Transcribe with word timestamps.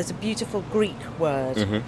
there's 0.00 0.10
a 0.10 0.14
beautiful 0.14 0.62
Greek 0.72 0.96
word 1.18 1.82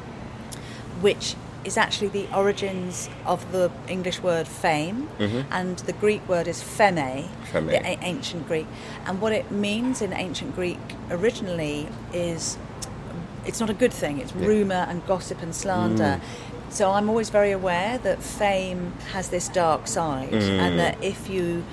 which 1.01 1.35
is 1.65 1.79
actually 1.79 2.09
the 2.09 2.27
origins 2.37 3.09
of 3.25 3.51
the 3.53 3.71
English 3.89 4.21
word 4.21 4.47
fame, 4.47 5.09
and 5.51 5.79
the 5.79 5.95
Greek 5.95 6.29
word 6.29 6.47
is 6.47 6.61
pheme, 6.63 6.97
Mm-hmm. 7.25 7.57
Pheme. 7.57 7.67
the 7.71 7.87
a- 7.87 7.99
ancient 8.03 8.47
Greek. 8.47 8.67
And 9.07 9.19
what 9.23 9.33
it 9.33 9.51
means 9.51 10.03
in 10.03 10.13
ancient 10.13 10.55
Greek 10.55 10.79
originally 11.11 11.89
is 12.13 12.59
it's 13.47 13.61
not 13.61 13.71
a 13.71 13.75
good 13.75 13.93
thing, 13.95 14.19
it's 14.21 14.33
Yeah. 14.35 14.47
rumour 14.47 14.85
and 14.91 15.07
gossip 15.07 15.41
and 15.43 15.55
slander. 15.55 16.21
Mm. 16.21 16.71
So 16.71 16.91
I'm 16.91 17.09
always 17.09 17.31
very 17.31 17.53
aware 17.53 17.97
that 17.99 18.23
fame 18.23 18.93
has 19.15 19.29
this 19.29 19.49
dark 19.49 19.87
side, 19.89 20.33
Mm. 20.33 20.59
and 20.65 20.79
that 20.79 20.97
if 21.03 21.31
you 21.31 21.65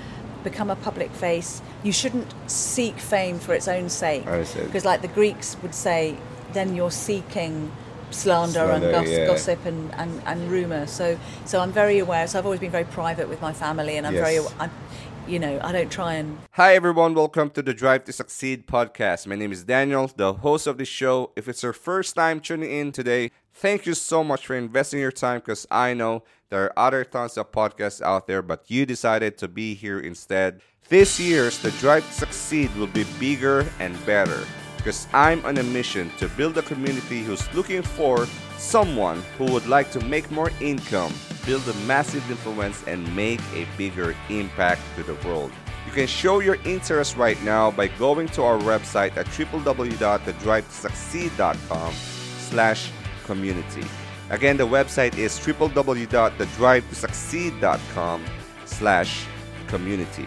become 0.42 0.70
a 0.70 0.76
public 0.76 1.10
face, 1.12 1.60
you 1.82 1.92
shouldn't 1.92 2.32
seek 2.46 2.98
fame 2.98 3.38
for 3.38 3.52
its 3.54 3.68
own 3.68 3.88
sake. 3.90 4.24
Because, 4.24 4.84
like 4.86 5.02
the 5.02 5.08
Greeks 5.20 5.56
would 5.62 5.74
say, 5.74 6.16
then 6.52 6.74
you're 6.74 6.90
seeking 6.90 7.70
slander, 8.10 8.52
Slander, 8.52 8.72
and 8.86 8.92
goss- 8.92 9.08
yeah. 9.08 9.26
gossip 9.26 9.64
and, 9.66 9.94
and, 9.94 10.22
and 10.26 10.50
rumour. 10.50 10.86
So, 10.86 11.18
so 11.44 11.60
I'm 11.60 11.72
very 11.72 11.98
aware. 11.98 12.26
So 12.26 12.38
I've 12.38 12.44
always 12.44 12.60
been 12.60 12.70
very 12.70 12.84
private 12.84 13.28
with 13.28 13.40
my 13.40 13.52
family, 13.52 13.96
and 13.96 14.06
I'm 14.06 14.14
Yes. 14.14 14.24
very, 14.28 14.46
I'm, 14.58 14.70
you 15.28 15.38
know, 15.38 15.60
I 15.62 15.70
don't 15.72 15.90
try 15.92 16.14
and 16.14 16.38
Hi, 16.52 16.74
everyone. 16.74 17.14
Welcome 17.14 17.50
to 17.50 17.62
the 17.62 17.72
Drive 17.72 18.04
to 18.04 18.12
Succeed 18.12 18.66
podcast. 18.66 19.26
My 19.28 19.36
name 19.36 19.52
is 19.52 19.62
Daniel, 19.64 20.10
the 20.16 20.32
host 20.34 20.66
of 20.66 20.76
the 20.78 20.84
show. 20.84 21.30
If 21.36 21.46
it's 21.48 21.62
your 21.62 21.72
first 21.72 22.16
time 22.16 22.40
tuning 22.40 22.70
in 22.70 22.90
today, 22.90 23.30
thank 23.54 23.86
you 23.86 23.94
so 23.94 24.24
much 24.24 24.46
for 24.46 24.56
investing 24.56 24.98
your 24.98 25.12
time 25.12 25.38
because 25.38 25.66
I 25.70 25.94
know 25.94 26.24
there 26.48 26.64
are 26.64 26.72
other 26.76 27.04
tons 27.04 27.38
of 27.38 27.52
podcasts 27.52 28.02
out 28.02 28.26
there, 28.26 28.42
but 28.42 28.64
you 28.68 28.86
decided 28.86 29.38
to 29.38 29.46
be 29.46 29.74
here 29.74 30.00
instead. 30.00 30.62
This 30.88 31.20
year's 31.20 31.58
The 31.58 31.70
Drive 31.72 32.04
to 32.08 32.12
Succeed 32.12 32.74
will 32.74 32.88
be 32.88 33.04
bigger 33.20 33.64
and 33.78 33.94
better 34.04 34.40
because 34.80 35.06
I'm 35.12 35.44
on 35.44 35.58
a 35.58 35.62
mission 35.62 36.10
to 36.18 36.28
build 36.28 36.56
a 36.56 36.62
community 36.62 37.22
who's 37.22 37.52
looking 37.54 37.82
for 37.82 38.26
someone 38.56 39.22
who 39.36 39.44
would 39.52 39.66
like 39.66 39.90
to 39.92 40.02
make 40.06 40.30
more 40.30 40.50
income, 40.60 41.12
build 41.44 41.68
a 41.68 41.74
massive 41.86 42.30
influence, 42.30 42.82
and 42.86 43.14
make 43.14 43.42
a 43.52 43.66
bigger 43.76 44.16
impact 44.30 44.80
to 44.96 45.02
the 45.02 45.12
world. 45.28 45.52
You 45.86 45.92
can 45.92 46.06
show 46.06 46.38
your 46.40 46.56
interest 46.64 47.18
right 47.18 47.38
now 47.42 47.70
by 47.70 47.88
going 47.88 48.28
to 48.28 48.42
our 48.42 48.56
website 48.58 49.14
at 49.18 49.26
www.thedrivetosucceed.com 49.26 51.92
slash 51.92 52.90
community. 53.24 53.84
Again, 54.30 54.56
the 54.56 54.66
website 54.66 55.18
is 55.18 55.38
www.thedrivetosucceed.com 55.38 58.24
slash 58.64 59.26
community. 59.66 60.26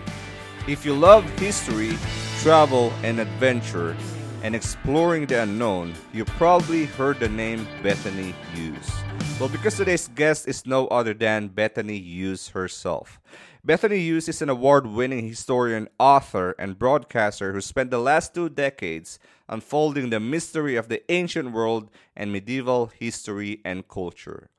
If 0.68 0.86
you 0.86 0.94
love 0.94 1.28
history, 1.40 1.98
travel, 2.42 2.94
and 3.04 3.20
adventure, 3.20 3.98
and 4.44 4.56
exploring 4.56 5.26
the 5.26 5.42
unknown, 5.42 5.94
you 6.14 6.26
probably 6.26 6.86
heard 6.86 7.20
the 7.20 7.30
name 7.30 7.66
Bethany 7.82 8.36
Hughes. 8.54 8.92
Well, 9.40 9.50
because 9.50 9.78
today's 9.78 10.10
guest 10.10 10.48
is 10.48 10.66
no 10.66 10.88
other 10.88 11.14
than 11.14 11.48
Bethany 11.48 11.98
Hughes 11.98 12.50
herself. 12.50 13.20
Bethany 13.64 14.00
Hughes 14.00 14.28
is 14.28 14.42
an 14.42 14.50
award 14.50 14.86
winning 14.86 15.28
historian, 15.28 15.88
author, 15.98 16.54
and 16.60 16.78
broadcaster 16.78 17.54
who 17.54 17.62
spent 17.62 17.90
the 17.90 18.00
last 18.00 18.36
two 18.36 18.50
decades 18.50 19.18
unfolding 19.48 20.10
the 20.10 20.20
mystery 20.20 20.76
of 20.76 20.90
the 20.90 21.10
ancient 21.10 21.54
world 21.54 21.90
and 22.16 22.32
medieval 22.32 22.88
history 22.88 23.62
and 23.64 23.88
culture 23.88 24.50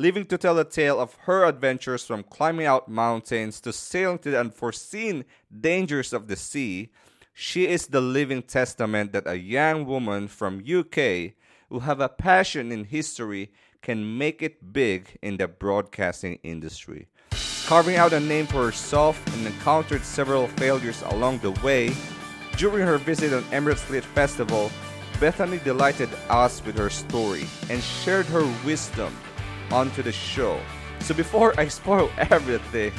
living 0.00 0.24
to 0.24 0.38
tell 0.38 0.54
the 0.54 0.64
tale 0.64 0.98
of 0.98 1.14
her 1.26 1.44
adventures 1.44 2.06
from 2.06 2.22
climbing 2.22 2.64
out 2.64 2.88
mountains 2.88 3.60
to 3.60 3.70
sailing 3.70 4.18
to 4.18 4.30
the 4.30 4.40
unforeseen 4.40 5.26
dangers 5.60 6.14
of 6.14 6.26
the 6.26 6.36
sea, 6.36 6.90
she 7.32 7.66
is 7.66 7.88
the 7.88 8.00
living 8.00 8.42
testament 8.42 9.12
that 9.12 9.26
a 9.26 9.38
young 9.38 9.86
woman 9.86 10.28
from 10.28 10.58
UK 10.58 11.32
who 11.68 11.80
have 11.80 12.00
a 12.00 12.08
passion 12.08 12.72
in 12.72 12.84
history 12.84 13.50
can 13.82 14.18
make 14.18 14.42
it 14.42 14.72
big 14.72 15.18
in 15.22 15.36
the 15.36 15.48
broadcasting 15.48 16.38
industry. 16.42 17.08
Carving 17.66 17.96
out 17.96 18.12
a 18.12 18.20
name 18.20 18.46
for 18.46 18.64
herself 18.64 19.22
and 19.34 19.46
encountered 19.46 20.02
several 20.02 20.48
failures 20.48 21.02
along 21.06 21.38
the 21.38 21.52
way, 21.62 21.94
during 22.56 22.86
her 22.86 22.98
visit 22.98 23.32
on 23.32 23.42
Emirates 23.44 23.88
Lit 23.88 24.04
Festival, 24.04 24.70
Bethany 25.20 25.58
delighted 25.58 26.08
us 26.28 26.64
with 26.64 26.76
her 26.76 26.90
story 26.90 27.46
and 27.70 27.82
shared 27.82 28.26
her 28.26 28.44
wisdom 28.64 29.16
onto 29.70 30.02
the 30.02 30.12
show. 30.12 30.60
So 31.00 31.14
before 31.14 31.58
I 31.58 31.68
spoil 31.78 32.10
everything, 32.18 32.92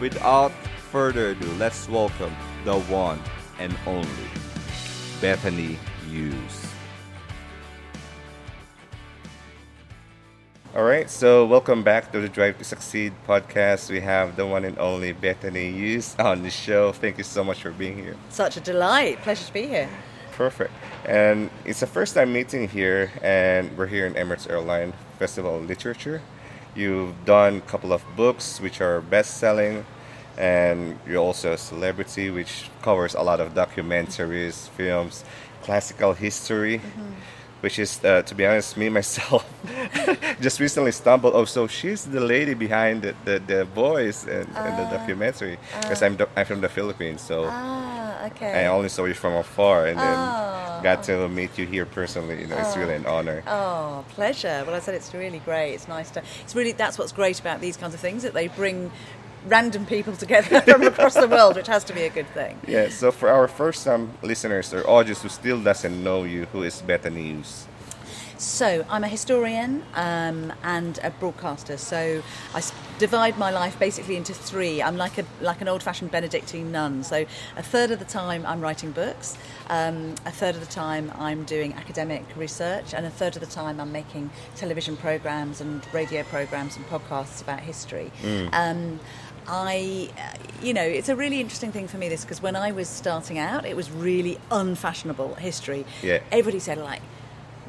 without 0.00 0.52
further 0.90 1.30
ado, 1.30 1.50
let's 1.52 1.88
welcome 1.88 2.34
the 2.64 2.78
one 2.82 3.20
and 3.60 3.76
only 3.86 4.08
Bethany 5.20 5.78
Hughes. 6.08 6.66
All 10.74 10.84
right, 10.84 11.10
so 11.10 11.44
welcome 11.46 11.82
back 11.82 12.10
to 12.12 12.20
the 12.20 12.28
Drive 12.28 12.56
to 12.58 12.64
Succeed 12.64 13.12
podcast. 13.26 13.90
We 13.90 14.00
have 14.00 14.36
the 14.36 14.46
one 14.46 14.64
and 14.64 14.78
only 14.78 15.12
Bethany 15.12 15.72
Hughes 15.72 16.16
on 16.18 16.42
the 16.42 16.50
show. 16.50 16.92
Thank 16.92 17.18
you 17.18 17.24
so 17.24 17.44
much 17.44 17.60
for 17.62 17.70
being 17.70 17.96
here. 17.98 18.16
such 18.30 18.56
a 18.56 18.60
delight. 18.60 19.18
Pleasure 19.20 19.44
to 19.44 19.52
be 19.52 19.66
here. 19.66 19.88
Perfect. 20.32 20.72
And 21.04 21.50
it's 21.64 21.80
the 21.80 21.86
first 21.86 22.14
time 22.14 22.32
meeting 22.32 22.68
here, 22.68 23.10
and 23.20 23.76
we're 23.76 23.88
here 23.88 24.06
in 24.06 24.14
Emirates 24.14 24.48
Airline 24.48 24.92
Festival 25.18 25.56
of 25.56 25.66
Literature. 25.66 26.22
You've 26.76 27.24
done 27.24 27.56
a 27.56 27.60
couple 27.62 27.92
of 27.92 28.02
books 28.16 28.60
which 28.60 28.80
are 28.80 29.00
best 29.00 29.38
selling, 29.38 29.84
and 30.40 30.98
you're 31.06 31.22
also 31.28 31.52
a 31.52 31.58
celebrity 31.58 32.30
which 32.30 32.70
covers 32.82 33.14
a 33.14 33.22
lot 33.22 33.40
of 33.40 33.52
documentaries, 33.54 34.68
films, 34.70 35.24
classical 35.62 36.12
history. 36.14 36.80
Which 37.62 37.78
is, 37.78 38.02
uh, 38.02 38.22
to 38.22 38.34
be 38.34 38.46
honest, 38.46 38.78
me 38.78 38.88
myself 38.88 39.44
just 40.40 40.60
recently 40.60 40.92
stumbled. 40.92 41.34
Oh, 41.34 41.44
so 41.44 41.66
she's 41.66 42.06
the 42.06 42.18
lady 42.20 42.54
behind 42.54 43.02
the, 43.02 43.14
the, 43.26 43.38
the 43.38 43.64
voice 43.66 44.24
and, 44.24 44.48
and 44.56 44.78
the 44.78 44.86
documentary. 44.96 45.58
Because 45.82 46.02
I'm, 46.02 46.16
do- 46.16 46.28
I'm 46.38 46.46
from 46.46 46.62
the 46.62 46.70
Philippines, 46.70 47.20
so 47.20 47.44
Ah, 47.50 48.24
okay. 48.28 48.64
I 48.64 48.68
only 48.68 48.88
saw 48.88 49.04
you 49.04 49.12
from 49.12 49.34
afar 49.34 49.88
and 49.88 49.98
then 49.98 50.18
Oh. 50.18 50.80
got 50.82 51.02
to 51.04 51.28
meet 51.28 51.58
you 51.58 51.66
here 51.66 51.84
personally. 51.84 52.40
You 52.40 52.46
know, 52.46 52.56
it's 52.56 52.78
really 52.78 52.94
an 52.94 53.04
honor. 53.04 53.42
Oh, 53.46 54.06
pleasure. 54.08 54.64
Well, 54.66 54.74
I 54.74 54.78
said 54.80 54.94
it's 54.94 55.12
really 55.12 55.40
great. 55.40 55.74
It's 55.74 55.86
nice 55.86 56.10
to. 56.12 56.22
It's 56.42 56.54
really 56.54 56.72
that's 56.72 56.96
what's 56.98 57.12
great 57.12 57.38
about 57.40 57.60
these 57.60 57.76
kinds 57.76 57.92
of 57.92 58.00
things 58.00 58.22
that 58.22 58.32
they 58.32 58.48
bring 58.48 58.90
random 59.46 59.86
people 59.86 60.16
together 60.16 60.60
from 60.70 60.82
across 60.82 61.14
the 61.14 61.28
world, 61.28 61.56
which 61.56 61.66
has 61.66 61.84
to 61.84 61.92
be 61.92 62.02
a 62.02 62.10
good 62.10 62.28
thing. 62.28 62.58
Yeah, 62.66 62.88
so 62.88 63.10
for 63.10 63.28
our 63.28 63.48
first 63.48 63.84
time 63.84 64.12
listeners 64.22 64.72
or 64.72 64.88
audience 64.88 65.22
who 65.22 65.28
still 65.28 65.60
doesn't 65.60 66.02
know 66.02 66.24
you, 66.24 66.46
who 66.46 66.62
is 66.62 66.82
Bethany 66.82 67.22
Hughes? 67.22 67.66
So 68.40 68.86
I'm 68.88 69.04
a 69.04 69.08
historian 69.08 69.82
um, 69.92 70.50
and 70.62 70.98
a 71.02 71.10
broadcaster. 71.10 71.76
So 71.76 72.22
I 72.54 72.62
divide 72.98 73.36
my 73.36 73.50
life 73.50 73.78
basically 73.78 74.16
into 74.16 74.32
three. 74.32 74.82
I'm 74.82 74.96
like 74.96 75.18
a 75.18 75.26
like 75.42 75.60
an 75.60 75.68
old-fashioned 75.68 76.10
Benedictine 76.10 76.72
nun. 76.72 77.04
So 77.04 77.26
a 77.58 77.62
third 77.62 77.90
of 77.90 77.98
the 77.98 78.06
time 78.06 78.46
I'm 78.46 78.62
writing 78.62 78.92
books, 78.92 79.36
um, 79.68 80.14
a 80.24 80.30
third 80.30 80.54
of 80.54 80.62
the 80.62 80.72
time 80.72 81.12
I'm 81.18 81.44
doing 81.44 81.74
academic 81.74 82.24
research, 82.34 82.94
and 82.94 83.04
a 83.04 83.10
third 83.10 83.36
of 83.36 83.40
the 83.40 83.54
time 83.54 83.78
I'm 83.78 83.92
making 83.92 84.30
television 84.56 84.96
programs 84.96 85.60
and 85.60 85.82
radio 85.92 86.22
programs 86.22 86.78
and 86.78 86.86
podcasts 86.86 87.42
about 87.42 87.60
history. 87.60 88.10
Um, 88.52 89.00
I, 89.50 90.08
uh, 90.16 90.36
you 90.62 90.72
know, 90.72 90.82
it's 90.84 91.08
a 91.08 91.16
really 91.16 91.40
interesting 91.40 91.72
thing 91.72 91.88
for 91.88 91.98
me 91.98 92.08
this 92.08 92.24
because 92.24 92.40
when 92.40 92.54
I 92.54 92.70
was 92.70 92.88
starting 92.88 93.36
out, 93.38 93.66
it 93.66 93.74
was 93.74 93.90
really 93.90 94.38
unfashionable 94.52 95.34
history. 95.34 95.84
Yeah. 96.02 96.20
Everybody 96.30 96.60
said 96.60 96.78
like 96.78 97.02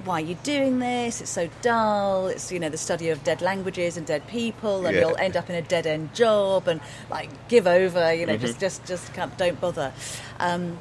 why 0.05 0.15
are 0.21 0.25
you 0.25 0.35
doing 0.43 0.79
this? 0.79 1.21
It's 1.21 1.29
so 1.29 1.47
dull. 1.61 2.27
It's 2.27 2.51
you 2.51 2.59
know 2.59 2.69
the 2.69 2.77
study 2.77 3.09
of 3.09 3.23
dead 3.23 3.41
languages 3.41 3.97
and 3.97 4.05
dead 4.05 4.25
people, 4.27 4.85
and 4.85 4.95
Yeah. 4.95 5.01
you'll 5.01 5.17
end 5.17 5.35
up 5.37 5.49
in 5.49 5.55
a 5.55 5.61
dead 5.61 5.85
end 5.85 6.13
job 6.13 6.67
and 6.67 6.81
like 7.09 7.29
give 7.49 7.67
over. 7.67 8.13
You 8.13 8.25
know, 8.25 8.37
just 8.37 8.59
just 8.59 8.85
just 8.85 9.13
can't, 9.13 9.35
don't 9.37 9.59
bother. 9.59 9.91
Um, 10.39 10.77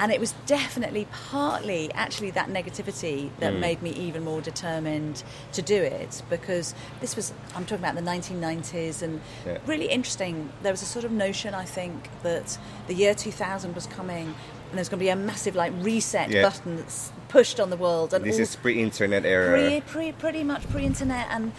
and 0.00 0.10
it 0.10 0.18
was 0.18 0.32
definitely 0.46 1.06
partly 1.12 1.92
actually 1.92 2.30
that 2.30 2.48
negativity 2.48 3.30
that 3.38 3.52
hmm. 3.52 3.60
made 3.60 3.82
me 3.82 3.90
even 3.90 4.24
more 4.24 4.40
determined 4.40 5.22
to 5.52 5.60
do 5.60 5.76
it 5.80 6.22
because 6.30 6.74
this 7.00 7.14
was 7.14 7.32
I'm 7.54 7.66
talking 7.66 7.84
about 7.84 7.94
the 7.94 8.00
1990s 8.00 9.02
and 9.02 9.20
Yeah. 9.46 9.58
really 9.66 9.88
interesting. 9.88 10.50
There 10.62 10.72
was 10.72 10.82
a 10.82 10.86
sort 10.86 11.04
of 11.04 11.12
notion 11.12 11.54
I 11.54 11.66
think 11.66 12.08
that 12.22 12.58
the 12.86 12.94
year 12.94 13.14
2000 13.14 13.74
was 13.74 13.86
coming 13.86 14.34
and 14.70 14.78
there's 14.78 14.88
going 14.88 15.00
to 15.00 15.04
be 15.04 15.10
a 15.10 15.16
massive 15.16 15.54
like 15.54 15.72
reset 15.80 16.30
Yeah. 16.30 16.42
button 16.42 16.76
that's 16.76 17.12
pushed 17.28 17.60
on 17.60 17.68
the 17.68 17.76
world 17.76 18.14
and 18.14 18.24
This 18.24 18.38
is 18.38 18.56
pre-internet 18.56 19.26
era. 19.26 19.52
pre, 19.52 19.80
pre, 19.82 20.12
pretty 20.12 20.44
much 20.44 20.68
pre-internet 20.70 21.26
and 21.30 21.52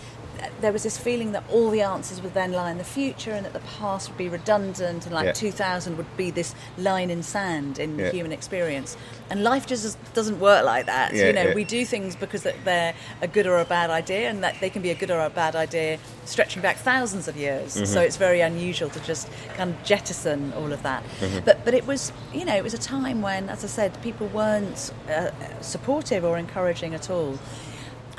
there 0.60 0.72
was 0.72 0.84
this 0.84 0.98
feeling 0.98 1.32
that 1.34 1.44
all 1.52 1.70
the 1.70 1.82
answers 1.82 2.22
would 2.22 2.34
then 2.34 2.52
lie 2.52 2.72
in 2.72 2.78
the 2.78 2.84
future 2.84 3.32
and 3.32 3.46
that 3.46 3.54
the 3.54 3.60
past 3.60 4.10
would 4.10 4.18
be 4.18 4.30
redundant 4.30 5.06
and 5.06 5.14
like 5.14 5.26
Yeah. 5.28 5.32
2000 5.34 5.98
would 5.98 6.18
be 6.18 6.32
this 6.32 6.56
line 6.78 7.10
in 7.10 7.24
sand 7.24 7.80
in 7.80 7.98
Yeah. 7.98 8.12
human 8.12 8.32
experience. 8.32 8.98
And 9.30 9.44
life 9.44 9.66
just 9.66 9.98
doesn't 10.14 10.40
work 10.40 10.66
like 10.66 10.88
that. 10.88 11.14
Yeah, 11.14 11.28
you 11.28 11.34
know, 11.34 11.54
we 11.54 11.64
do 11.64 11.86
things 11.86 12.16
because 12.16 12.44
they're 12.66 12.94
a 13.22 13.28
good 13.28 13.48
or 13.48 13.60
a 13.60 13.66
bad 13.66 13.90
idea 13.90 14.30
and 14.30 14.44
that 14.44 14.56
they 14.60 14.70
can 14.70 14.82
be 14.82 14.90
a 14.90 14.96
good 14.96 15.12
or 15.12 15.20
a 15.20 15.30
bad 15.30 15.56
idea 15.56 16.00
stretching 16.26 16.62
back 16.62 16.78
thousands 16.78 17.28
of 17.28 17.38
years. 17.38 17.76
Mm-hmm. 17.76 17.86
So 17.86 18.02
it's 18.02 18.18
very 18.18 18.42
unusual 18.42 18.90
to 18.90 19.00
just 19.02 19.28
kind 19.56 19.70
of 19.70 19.84
jettison 19.84 20.54
all 20.58 20.72
of 20.74 20.84
that. 20.84 21.04
Mm-hmm. 21.20 21.40
But 21.46 21.64
but 21.66 21.74
it 21.74 21.86
was, 21.88 22.12
you 22.34 22.46
know, 22.46 22.56
it 22.56 22.64
was 22.64 22.74
a 22.74 22.78
time 22.78 23.22
when, 23.22 23.50
as 23.50 23.64
I 23.64 23.68
said, 23.68 24.02
people 24.02 24.28
weren't 24.28 24.92
uh, 25.10 25.32
supportive 25.62 26.26
or 26.26 26.38
encouraging 26.38 26.94
at 26.94 27.10
all. 27.10 27.38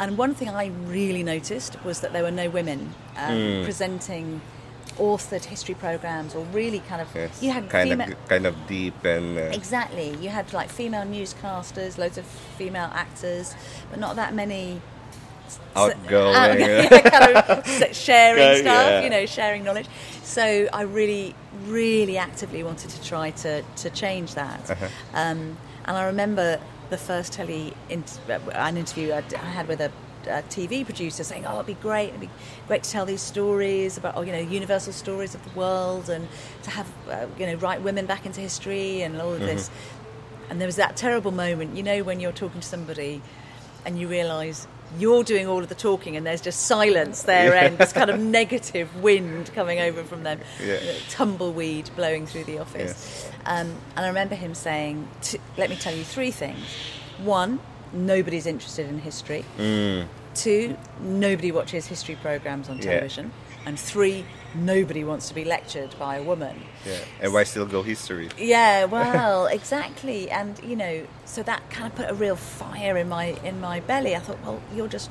And 0.03 0.19
one 0.19 0.35
thing 0.35 0.49
I 0.49 0.67
really 0.99 1.23
noticed 1.23 1.77
was 1.85 2.01
that 2.01 2.13
there 2.13 2.25
were 2.25 2.37
no 2.45 2.51
women 2.51 2.81
um, 3.17 3.37
Mm. 3.37 3.65
presenting 3.65 4.41
authored 4.99 5.45
history 5.45 5.75
programs 5.77 6.35
or 6.35 6.45
really 6.53 6.81
kind 6.81 7.01
of 7.01 7.09
Yes. 7.15 7.43
you 7.43 7.51
had 7.51 7.71
kind 7.71 7.89
female 7.91 8.13
of 8.13 8.29
kind 8.29 8.47
of 8.47 8.55
deep 8.67 8.99
and 9.05 9.39
uh, 9.39 9.43
exactly 9.61 10.09
you 10.21 10.29
had 10.29 10.53
like 10.53 10.69
female 10.69 11.05
newscasters 11.17 11.97
loads 11.97 12.19
of 12.19 12.27
female 12.59 12.91
actors 12.93 13.55
but 13.91 13.99
not 13.99 14.17
that 14.17 14.35
many 14.35 14.83
outgoing. 15.77 16.35
out- 16.35 16.59
yeah, 16.65 16.89
kind 17.11 17.37
of 17.37 17.97
sharing 17.97 18.59
stuff, 18.63 18.87
yeah. 18.91 19.03
you 19.05 19.11
know, 19.11 19.25
sharing 19.25 19.63
knowledge. 19.65 19.87
So 20.23 20.45
I 20.73 20.83
really, 20.83 21.35
really 21.67 22.17
actively 22.19 22.63
wanted 22.63 22.91
to 22.91 23.03
try 23.03 23.31
to, 23.45 23.63
to 23.83 23.91
change 23.91 24.35
that. 24.35 24.71
Uh-huh. 24.71 24.89
Um, 25.15 25.57
and 25.87 25.97
I 25.97 26.05
remember 26.07 26.59
the 26.93 26.99
first 26.99 27.33
telly 27.33 27.75
in, 27.89 28.05
an 28.53 28.77
interview 28.77 29.13
I 29.13 29.21
had 29.37 29.67
with 29.67 29.81
a, 29.81 29.91
TV 30.25 30.85
producer 30.85 31.25
saying, 31.25 31.47
"Oh, 31.47 31.55
it'd 31.55 31.67
be 31.67 31.75
great. 31.75 32.11
It'd 32.11 32.21
be 32.21 32.31
great 32.69 32.85
to 32.85 32.91
tell 32.91 33.05
these 33.05 33.21
stories 33.21 33.99
about, 33.99 34.17
oh, 34.17 34.23
you 34.23 34.31
know, 34.31 34.39
universal 34.39 34.93
stories 34.93 35.35
of 35.35 35.43
the 35.43 35.51
world, 35.59 36.09
and 36.09 36.29
to 36.63 36.71
have, 36.71 36.89
uh, 37.11 37.27
you 37.37 37.47
know, 37.47 37.57
write 37.57 37.83
women 37.83 38.07
back 38.07 38.25
into 38.25 38.41
history 38.41 39.03
and 39.03 39.21
all 39.21 39.33
of 39.33 39.41
this." 39.41 39.69
And 40.49 40.61
there 40.61 40.69
was 40.69 40.77
that 40.77 40.97
terrible 40.97 41.33
moment, 41.33 41.77
you 41.77 41.83
know, 41.83 42.05
when 42.05 42.21
you're 42.21 42.31
talking 42.31 42.61
to 42.61 42.67
somebody 42.67 43.21
and 43.85 43.99
you 43.99 44.07
realise 44.07 44.69
you're 44.99 45.25
doing 45.25 45.47
all 45.47 45.59
of 45.61 45.69
the 45.69 45.75
talking 45.75 46.17
and 46.17 46.27
there's 46.27 46.41
just 46.41 46.67
silence 46.67 47.23
there 47.23 47.55
and 47.55 47.79
this 47.79 47.93
kind 47.93 48.11
of 48.11 48.21
negative 48.21 48.95
wind 49.03 49.51
coming 49.55 49.81
over 49.81 50.05
from 50.05 50.23
them, 50.23 50.41
Yeah. 50.63 50.79
tumbleweed 51.11 51.91
blowing 51.97 52.27
through 52.27 52.45
the 52.45 52.59
office. 52.59 53.29
Um, 53.47 53.75
and 53.97 54.05
I 54.05 54.09
remember 54.09 54.35
him 54.35 54.55
saying, 54.55 55.09
let 55.57 55.71
me 55.71 55.77
tell 55.77 55.95
you 55.95 56.05
three 56.05 56.31
things. 56.31 56.59
One, 57.19 57.61
nobody's 57.93 58.47
interested 58.47 58.89
in 58.89 58.99
history. 58.99 59.45
Mm. 59.59 60.07
Two, 60.35 60.77
nobody 61.01 61.53
watches 61.53 61.87
history 61.87 62.17
programs 62.17 62.69
on 62.69 62.77
Yeah. 62.79 62.85
television. 62.85 63.33
And 63.67 63.79
three, 63.79 64.25
nobody 64.55 65.05
wants 65.05 65.29
to 65.29 65.35
be 65.35 65.45
lectured 65.45 65.95
by 65.99 66.17
a 66.17 66.23
woman. 66.23 66.61
yeah. 66.87 66.99
And 67.21 67.33
why 67.33 67.45
still 67.45 67.67
go 67.67 67.83
history? 67.83 68.29
Yeah, 68.39 68.85
well, 68.97 69.47
exactly, 69.47 70.31
and 70.31 70.59
you 70.65 70.77
know, 70.77 71.07
so 71.25 71.43
that 71.43 71.69
kind 71.71 71.87
of 71.87 71.95
put 71.95 72.11
a 72.11 72.15
real 72.15 72.37
fire 72.37 72.97
in 72.97 73.09
my 73.09 73.37
in 73.45 73.61
my 73.61 73.81
belly. 73.81 74.15
I 74.17 74.19
thought, 74.21 74.41
well, 74.45 74.61
you're 74.75 74.89
just 74.89 75.11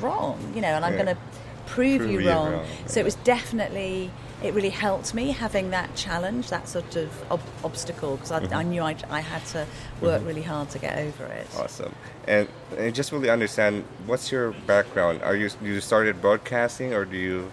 wrong, 0.00 0.52
you 0.54 0.60
know, 0.60 0.68
and 0.68 0.84
I'm 0.84 0.94
Yeah. 0.94 1.04
going 1.04 1.16
to 1.16 1.22
prove, 1.66 2.00
Prove 2.00 2.10
you 2.22 2.28
wrong. 2.30 2.52
wrong, 2.52 2.66
So 2.86 3.00
it 3.00 3.04
was 3.04 3.14
definitely 3.16 4.10
it 4.42 4.52
really 4.54 4.70
helped 4.70 5.14
me 5.14 5.30
having 5.30 5.70
that 5.70 5.94
challenge, 5.94 6.50
that 6.50 6.66
sort 6.68 6.96
of 6.96 7.08
ob- 7.30 7.40
obstacle, 7.62 8.16
because 8.16 8.32
I, 8.32 8.40
Mm-hmm. 8.40 8.54
I 8.54 8.62
knew 8.64 8.82
I, 8.82 8.96
I 9.08 9.20
had 9.20 9.46
to 9.54 9.66
work 10.00 10.20
really 10.26 10.42
hard 10.42 10.68
to 10.70 10.80
get 10.80 10.98
over 10.98 11.26
it. 11.26 11.46
Awesome. 11.56 11.94
And 12.26 12.48
I 12.76 12.90
just 12.90 13.12
really 13.12 13.30
understand 13.30 13.84
what's 14.04 14.32
your 14.32 14.50
background? 14.66 15.22
Are 15.22 15.36
you 15.36 15.48
you 15.62 15.80
started 15.80 16.20
broadcasting 16.20 16.92
or 16.92 17.04
do 17.04 17.16
you 17.16 17.52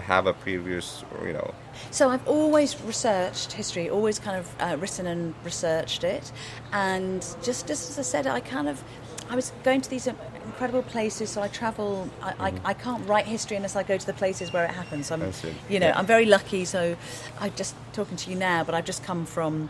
have 0.00 0.26
a 0.26 0.32
previous, 0.32 1.04
you 1.24 1.32
know? 1.32 1.54
So 1.90 2.08
I've 2.10 2.26
always 2.26 2.80
researched 2.82 3.52
history, 3.52 3.88
always 3.90 4.18
kind 4.18 4.38
of 4.38 4.54
uh, 4.60 4.76
written 4.78 5.06
and 5.06 5.34
researched 5.44 6.04
it, 6.04 6.32
and 6.72 7.20
just, 7.42 7.66
just 7.66 7.90
as 7.90 7.98
I 7.98 8.02
said, 8.02 8.26
I 8.26 8.40
kind 8.40 8.68
of 8.68 8.82
I 9.28 9.34
was 9.34 9.52
going 9.64 9.80
to 9.80 9.90
these 9.90 10.06
incredible 10.06 10.82
places. 10.82 11.30
So 11.30 11.42
I 11.42 11.48
travel. 11.48 12.08
I, 12.22 12.34
I, 12.38 12.52
I 12.66 12.74
can't 12.74 13.06
write 13.08 13.26
history 13.26 13.56
unless 13.56 13.74
I 13.74 13.82
go 13.82 13.98
to 13.98 14.06
the 14.06 14.12
places 14.12 14.52
where 14.52 14.64
it 14.64 14.70
happens. 14.70 15.08
So 15.08 15.14
I'm, 15.16 15.32
you 15.68 15.80
know, 15.80 15.88
Yeah. 15.88 15.98
I'm 15.98 16.06
very 16.06 16.26
lucky. 16.26 16.64
So 16.64 16.96
I'm 17.40 17.52
just 17.56 17.74
talking 17.92 18.16
to 18.16 18.30
you 18.30 18.36
now, 18.36 18.62
but 18.62 18.74
I've 18.76 18.84
just 18.84 19.02
come 19.02 19.26
from 19.26 19.68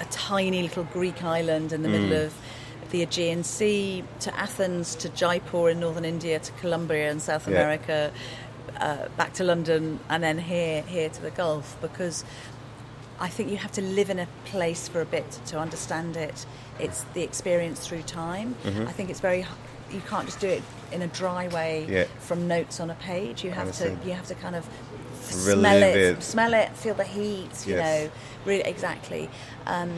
a 0.00 0.04
tiny 0.06 0.62
little 0.62 0.84
Greek 0.84 1.24
island 1.24 1.72
in 1.72 1.82
the 1.82 1.88
middle 1.88 2.12
of 2.12 2.32
the 2.90 3.02
Aegean 3.02 3.42
Sea 3.42 4.04
to 4.20 4.32
Athens 4.38 4.94
to 4.96 5.08
Jaipur 5.08 5.70
in 5.70 5.80
northern 5.80 6.04
India 6.04 6.38
to 6.38 6.52
Colombia 6.52 7.10
in 7.10 7.18
South 7.18 7.48
Yeah. 7.48 7.54
America 7.54 8.12
uh, 8.80 9.08
back 9.16 9.32
to 9.34 9.44
London 9.44 10.00
and 10.08 10.22
then 10.22 10.38
here 10.38 10.82
here 10.82 11.08
to 11.08 11.22
the 11.22 11.30
Gulf 11.30 11.76
because 11.80 12.24
I 13.20 13.28
think 13.28 13.50
you 13.50 13.56
have 13.58 13.72
to 13.72 13.82
live 13.82 14.10
in 14.10 14.18
a 14.18 14.26
place 14.46 14.88
for 14.88 15.00
a 15.00 15.04
bit 15.06 15.30
to 15.46 15.58
understand 15.58 16.16
it. 16.16 16.46
It's 16.80 17.04
the 17.14 17.22
experience 17.22 17.86
through 17.86 18.02
time. 18.02 18.56
Mm-hmm. 18.64 18.88
I 18.88 18.92
think 18.92 19.10
it's 19.10 19.20
very 19.20 19.46
you 19.92 20.00
can't 20.08 20.26
just 20.26 20.40
do 20.40 20.48
it 20.48 20.62
in 20.92 21.02
a 21.02 21.06
dry 21.08 21.46
way 21.48 21.86
Yeah. 21.88 22.04
from 22.18 22.48
notes 22.48 22.80
on 22.80 22.90
a 22.90 22.94
page. 22.94 23.44
You 23.44 23.50
have 23.52 23.72
to 23.78 23.96
you 24.04 24.12
have 24.12 24.26
to 24.26 24.34
kind 24.34 24.56
of 24.56 24.66
Relive 25.46 25.58
smell 25.58 25.82
it, 25.82 25.96
it. 25.96 26.22
smell 26.22 26.54
it, 26.54 26.68
feel 26.76 26.94
the 26.94 27.04
heat. 27.04 27.66
You 27.66 27.76
know, 27.76 28.10
really 28.44 28.62
exactly. 28.64 29.30
Um, 29.66 29.90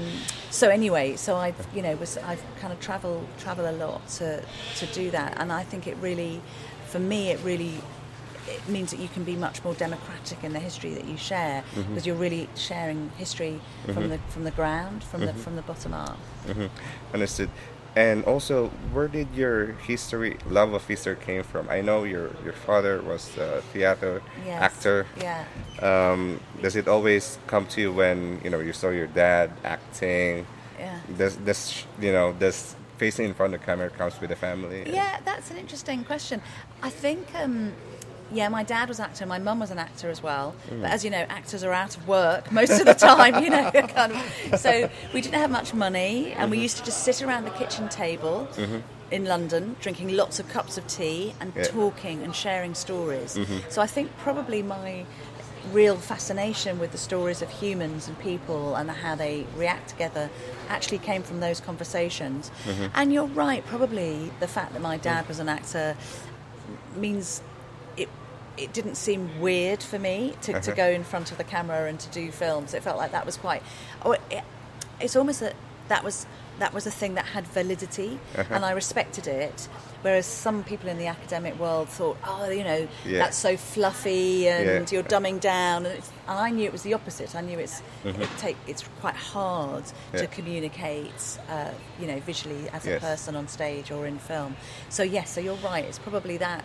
so 0.50 0.68
anyway, 0.68 1.16
so 1.16 1.34
I've 1.36 1.56
you 1.74 1.82
know 1.82 1.96
was 1.96 2.16
I've 2.18 2.42
kind 2.60 2.72
of 2.72 2.78
travel 2.80 3.26
travel 3.38 3.68
a 3.68 3.72
lot 3.72 4.06
to 4.18 4.40
to 4.76 4.86
do 4.86 5.10
that, 5.10 5.34
and 5.38 5.50
I 5.52 5.64
think 5.64 5.86
it 5.88 5.96
really, 6.00 6.40
for 6.86 7.00
me, 7.00 7.30
it 7.30 7.40
really 7.42 7.74
it 8.48 8.66
means 8.68 8.90
that 8.90 9.00
you 9.00 9.08
can 9.08 9.24
be 9.24 9.36
much 9.36 9.62
more 9.64 9.74
democratic 9.74 10.42
in 10.44 10.52
the 10.52 10.60
history 10.60 10.94
that 10.94 11.04
you 11.06 11.16
share 11.16 11.62
Mm-hmm. 11.74 11.82
because 11.88 12.06
you're 12.06 12.16
really 12.16 12.48
sharing 12.56 13.10
history 13.16 13.60
from 13.92 14.08
the 14.08 14.18
from 14.28 14.44
the 14.44 14.50
ground, 14.52 15.02
from 15.04 15.20
Mm-hmm. 15.22 15.36
the 15.38 15.42
from 15.44 15.56
the 15.56 15.62
bottom 15.62 15.92
up. 15.94 16.16
hmm 16.46 16.66
Understood. 17.14 17.50
And 17.96 18.24
also, 18.26 18.68
where 18.92 19.08
did 19.08 19.28
your 19.34 19.72
history, 19.88 20.36
love 20.50 20.74
of 20.74 20.86
history, 20.86 21.16
came 21.16 21.42
from? 21.42 21.68
I 21.70 21.80
know 21.80 22.04
your 22.04 22.28
your 22.44 22.52
father 22.52 23.00
was 23.00 23.34
a 23.38 23.62
theater 23.72 24.20
Yes. 24.44 24.60
actor. 24.62 25.06
Yeah. 25.16 25.44
Um, 25.80 26.40
does 26.60 26.76
it 26.76 26.88
always 26.88 27.38
come 27.46 27.64
to 27.68 27.80
you 27.80 27.92
when 27.92 28.40
you 28.44 28.50
know 28.50 28.60
you 28.60 28.72
saw 28.74 28.90
your 28.90 29.06
dad 29.08 29.50
acting? 29.64 30.46
Yeah. 30.78 31.00
Does 31.16 31.36
this 31.48 31.84
you 31.98 32.12
know 32.12 32.32
does 32.38 32.76
facing 32.98 33.26
in 33.26 33.34
front 33.34 33.54
of 33.54 33.60
the 33.60 33.66
camera 33.66 33.88
comes 33.90 34.20
with 34.20 34.28
the 34.30 34.36
family? 34.36 34.84
Yeah, 34.92 35.20
that's 35.24 35.50
an 35.50 35.56
interesting 35.56 36.04
question. 36.04 36.40
I 36.82 36.90
think, 36.90 37.28
um, 37.34 37.72
yeah, 38.32 38.48
my 38.48 38.62
dad 38.64 38.88
was 38.88 38.98
an 38.98 39.04
actor, 39.06 39.24
my 39.26 39.38
mum 39.38 39.60
was 39.60 39.70
an 39.70 39.78
actor 39.78 40.10
as 40.10 40.22
well. 40.22 40.54
Mm. 40.70 40.82
But 40.82 40.90
as 40.90 41.04
you 41.04 41.10
know, 41.10 41.24
actors 41.28 41.62
are 41.64 41.72
out 41.72 41.96
of 41.96 42.06
work 42.08 42.50
most 42.52 42.70
of 42.80 42.86
the 42.86 42.94
time, 42.94 43.42
you 43.42 43.50
know, 43.50 43.70
kind 43.72 44.12
of. 44.12 44.58
So 44.60 44.88
we 45.14 45.20
didn't 45.20 45.38
have 45.40 45.50
much 45.50 45.72
money, 45.74 46.32
and 46.32 46.40
Mm-hmm. 46.42 46.50
we 46.50 46.58
used 46.58 46.76
to 46.78 46.84
just 46.84 47.04
sit 47.04 47.22
around 47.22 47.44
the 47.44 47.50
kitchen 47.52 47.88
table. 47.88 48.48
In 49.12 49.24
London, 49.24 49.76
drinking 49.80 50.16
lots 50.16 50.40
of 50.40 50.48
cups 50.48 50.76
of 50.78 50.84
tea 50.88 51.32
and 51.40 51.52
Yeah. 51.54 51.62
talking 51.68 52.24
and 52.24 52.34
sharing 52.34 52.74
stories. 52.74 53.36
Mm-hmm. 53.36 53.58
So 53.70 53.80
I 53.80 53.86
think 53.86 54.10
probably 54.18 54.62
my 54.62 55.04
real 55.72 55.94
fascination 55.96 56.80
with 56.80 56.90
the 56.90 56.98
stories 56.98 57.40
of 57.40 57.48
humans 57.50 58.08
and 58.08 58.18
people 58.18 58.74
and 58.74 58.90
how 58.90 59.14
they 59.14 59.46
react 59.56 59.88
together 59.90 60.28
actually 60.68 60.98
came 60.98 61.22
from 61.22 61.38
those 61.38 61.60
conversations. 61.60 62.50
Mm-hmm. 62.64 62.86
And 62.96 63.12
you're 63.12 63.26
right, 63.26 63.64
probably 63.66 64.32
the 64.40 64.48
fact 64.48 64.72
that 64.72 64.82
my 64.82 64.96
dad 64.96 65.28
was 65.28 65.38
an 65.38 65.48
actor 65.48 65.96
means 66.96 67.42
it 68.56 68.72
didn't 68.72 68.96
seem 68.96 69.40
weird 69.40 69.82
for 69.82 69.98
me 69.98 70.34
to, 70.42 70.52
to 70.52 70.58
Uh-huh. 70.58 70.74
go 70.74 70.86
in 70.88 71.04
front 71.04 71.30
of 71.32 71.38
the 71.38 71.44
camera 71.44 71.88
and 71.88 71.98
to 72.00 72.08
do 72.10 72.30
films. 72.30 72.74
It 72.74 72.82
felt 72.82 72.96
like 72.96 73.12
that 73.12 73.26
was 73.26 73.36
quite. 73.36 73.62
Oh, 74.04 74.12
it, 74.12 74.22
it's 75.00 75.16
almost 75.16 75.40
that 75.40 75.54
that 75.88 76.02
was 76.04 76.26
that 76.58 76.72
was 76.72 76.86
a 76.86 76.90
thing 76.90 77.16
that 77.16 77.26
had 77.26 77.46
validity, 77.48 78.18
Uh-huh. 78.34 78.54
and 78.54 78.64
I 78.64 78.70
respected 78.72 79.26
it. 79.26 79.68
Whereas 80.00 80.24
some 80.24 80.64
people 80.64 80.88
in 80.88 80.96
the 80.96 81.06
academic 81.06 81.58
world 81.58 81.88
thought, 81.90 82.16
oh, 82.24 82.48
you 82.48 82.64
know, 82.64 82.88
Yeah. 83.04 83.18
that's 83.18 83.36
so 83.36 83.58
fluffy 83.58 84.48
and 84.48 84.66
Yeah. 84.66 84.86
you're 84.90 85.02
dumbing 85.02 85.38
down. 85.38 85.84
And, 85.84 85.98
it's, 85.98 86.10
and 86.28 86.38
I 86.38 86.48
knew 86.50 86.64
it 86.64 86.72
was 86.72 86.82
the 86.82 86.94
opposite. 86.94 87.34
I 87.34 87.42
knew 87.42 87.58
it's 87.58 87.82
Mm-hmm. 88.04 88.22
it 88.22 88.28
take 88.38 88.56
it's 88.66 88.84
quite 89.02 89.16
hard 89.16 89.84
Yeah. 90.14 90.20
to 90.22 90.26
communicate, 90.28 91.38
uh, 91.50 91.72
you 92.00 92.06
know, 92.06 92.20
visually 92.20 92.70
as 92.72 92.86
a 92.86 92.98
person 93.00 93.36
on 93.36 93.48
stage 93.48 93.90
or 93.90 94.06
in 94.06 94.18
film. 94.18 94.56
So 94.88 95.02
yes, 95.02 95.30
so 95.34 95.40
you're 95.42 95.56
right. 95.56 95.84
It's 95.84 95.98
probably 95.98 96.38
that 96.38 96.64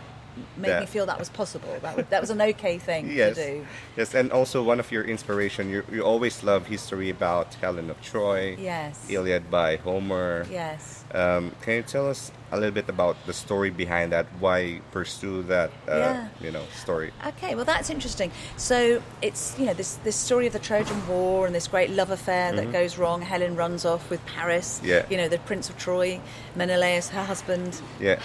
made 0.57 0.79
me 0.79 0.85
feel 0.85 1.05
that 1.05 1.19
was 1.19 1.29
possible. 1.29 1.77
That, 1.81 1.95
was- 1.97 2.05
that 2.09 2.21
was 2.21 2.29
an 2.29 2.41
okay 2.41 2.77
thing 2.77 3.11
Yes. 3.11 3.35
to 3.35 3.45
do. 3.45 3.65
Yes, 3.97 4.13
and 4.15 4.31
also 4.31 4.63
one 4.63 4.79
of 4.79 4.91
your 4.91 5.03
inspiration, 5.03 5.69
you, 5.69 5.83
you 5.91 6.01
always 6.03 6.43
love 6.43 6.67
history 6.67 7.09
about 7.09 7.53
Helen 7.55 7.89
of 7.89 8.01
Troy, 8.01 8.55
Yes. 8.59 8.99
Iliad 9.09 9.49
by 9.51 9.77
Homer. 9.77 10.45
Yes. 10.49 11.03
Um, 11.13 11.51
can 11.61 11.73
you 11.75 11.83
tell 11.83 12.09
us 12.09 12.31
a 12.53 12.55
little 12.55 12.71
bit 12.71 12.87
about 12.87 13.17
the 13.25 13.33
story 13.33 13.69
behind 13.69 14.11
that? 14.13 14.25
Why 14.39 14.79
pursue 14.91 15.43
that, 15.43 15.69
uh, 15.87 15.91
Yeah. 15.97 16.27
you 16.39 16.51
know, 16.51 16.63
story? 16.83 17.11
Okay, 17.27 17.55
well 17.55 17.65
that's 17.65 17.89
interesting. 17.89 18.31
So 18.55 19.01
it's 19.21 19.55
you 19.59 19.65
know 19.65 19.73
this 19.73 19.95
this 20.05 20.15
story 20.15 20.47
of 20.47 20.53
the 20.53 20.59
Trojan 20.59 21.05
War 21.07 21.45
and 21.45 21.53
this 21.53 21.67
great 21.67 21.89
love 21.89 22.11
affair 22.11 22.53
that 22.55 22.71
goes 22.71 22.97
wrong. 22.97 23.21
Helen 23.21 23.55
runs 23.57 23.83
off 23.85 24.09
with 24.09 24.25
Paris. 24.25 24.77
Mm-hmm. 24.77 24.87
Yeah. 24.87 25.05
You 25.09 25.17
know 25.17 25.27
the 25.27 25.39
Prince 25.39 25.69
of 25.69 25.77
Troy, 25.77 26.21
Menelaus, 26.55 27.09
her 27.09 27.23
husband, 27.25 27.81
Yeah, 27.99 28.19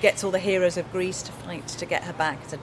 gets 0.00 0.24
all 0.24 0.30
the 0.30 0.38
heroes 0.38 0.76
of 0.76 0.90
Greece 0.92 1.22
to 1.22 1.32
fight 1.32 1.66
to 1.68 1.86
get 1.86 2.04
her 2.04 2.12
back. 2.12 2.38
It's 2.44 2.52
a, 2.54 2.58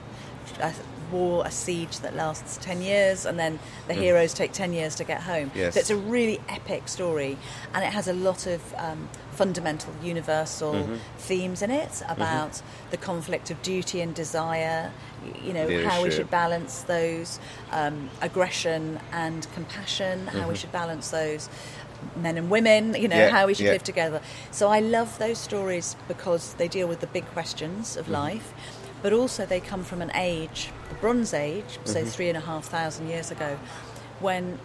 a 0.60 0.72
war, 1.12 1.46
a 1.46 1.50
siege 1.50 2.00
that 2.00 2.14
lasts 2.14 2.58
10 2.60 2.82
years, 2.82 3.24
and 3.24 3.38
then 3.38 3.58
the 3.86 3.94
heroes 3.94 4.34
take 4.34 4.52
10 4.52 4.72
years 4.74 4.94
to 4.96 5.04
get 5.04 5.22
home. 5.22 5.50
Mm. 5.50 5.56
Yes. 5.56 5.74
So 5.74 5.80
it's 5.80 5.90
a 5.90 5.96
really 5.96 6.38
epic 6.48 6.88
story, 6.88 7.38
and 7.74 7.82
it 7.84 7.92
has 7.92 8.08
a 8.08 8.12
lot 8.12 8.46
of 8.46 8.60
um, 8.76 9.08
fundamental, 9.32 9.92
universal 10.02 10.74
Mm-hmm. 10.74 10.96
themes 11.18 11.62
in 11.62 11.70
it 11.70 12.02
about 12.08 12.60
the 12.90 12.96
conflict 12.96 13.50
of 13.50 13.62
duty 13.62 14.00
and 14.00 14.14
desire, 14.14 14.92
you 15.42 15.52
know, 15.52 15.66
how 15.88 16.02
we 16.02 16.10
should 16.10 16.30
balance 16.30 16.82
those, 16.82 17.38
um, 17.70 18.10
aggression 18.20 18.98
and 19.12 19.46
compassion, 19.54 20.26
how 20.26 20.40
Mm-hmm. 20.40 20.48
we 20.48 20.56
should 20.56 20.72
balance 20.72 21.10
those. 21.10 21.48
Men 22.16 22.36
and 22.38 22.50
women, 22.50 22.94
you 22.94 23.08
know, 23.08 23.16
Yeah, 23.16 23.28
how 23.30 23.46
we 23.46 23.54
should 23.54 23.66
yeah. 23.66 23.72
live 23.72 23.82
together. 23.84 24.20
So 24.50 24.68
I 24.68 24.80
love 24.80 25.18
those 25.18 25.38
stories 25.38 25.96
because 26.06 26.54
they 26.54 26.68
deal 26.68 26.86
with 26.88 27.00
the 27.00 27.06
big 27.08 27.24
questions 27.26 27.90
Mm-hmm. 27.90 28.00
of 28.00 28.08
life, 28.08 28.52
but 29.02 29.12
also 29.12 29.46
they 29.46 29.60
come 29.60 29.84
from 29.84 30.00
an 30.02 30.10
age, 30.14 30.70
the 30.88 30.94
Bronze 30.96 31.32
Age, 31.34 31.78
so 31.84 32.00
Mm-hmm. 32.00 32.08
three 32.08 32.28
and 32.28 32.36
a 32.36 32.40
half 32.40 32.64
thousand 32.66 33.08
years 33.08 33.30
ago, 33.30 33.58
when 34.20 34.58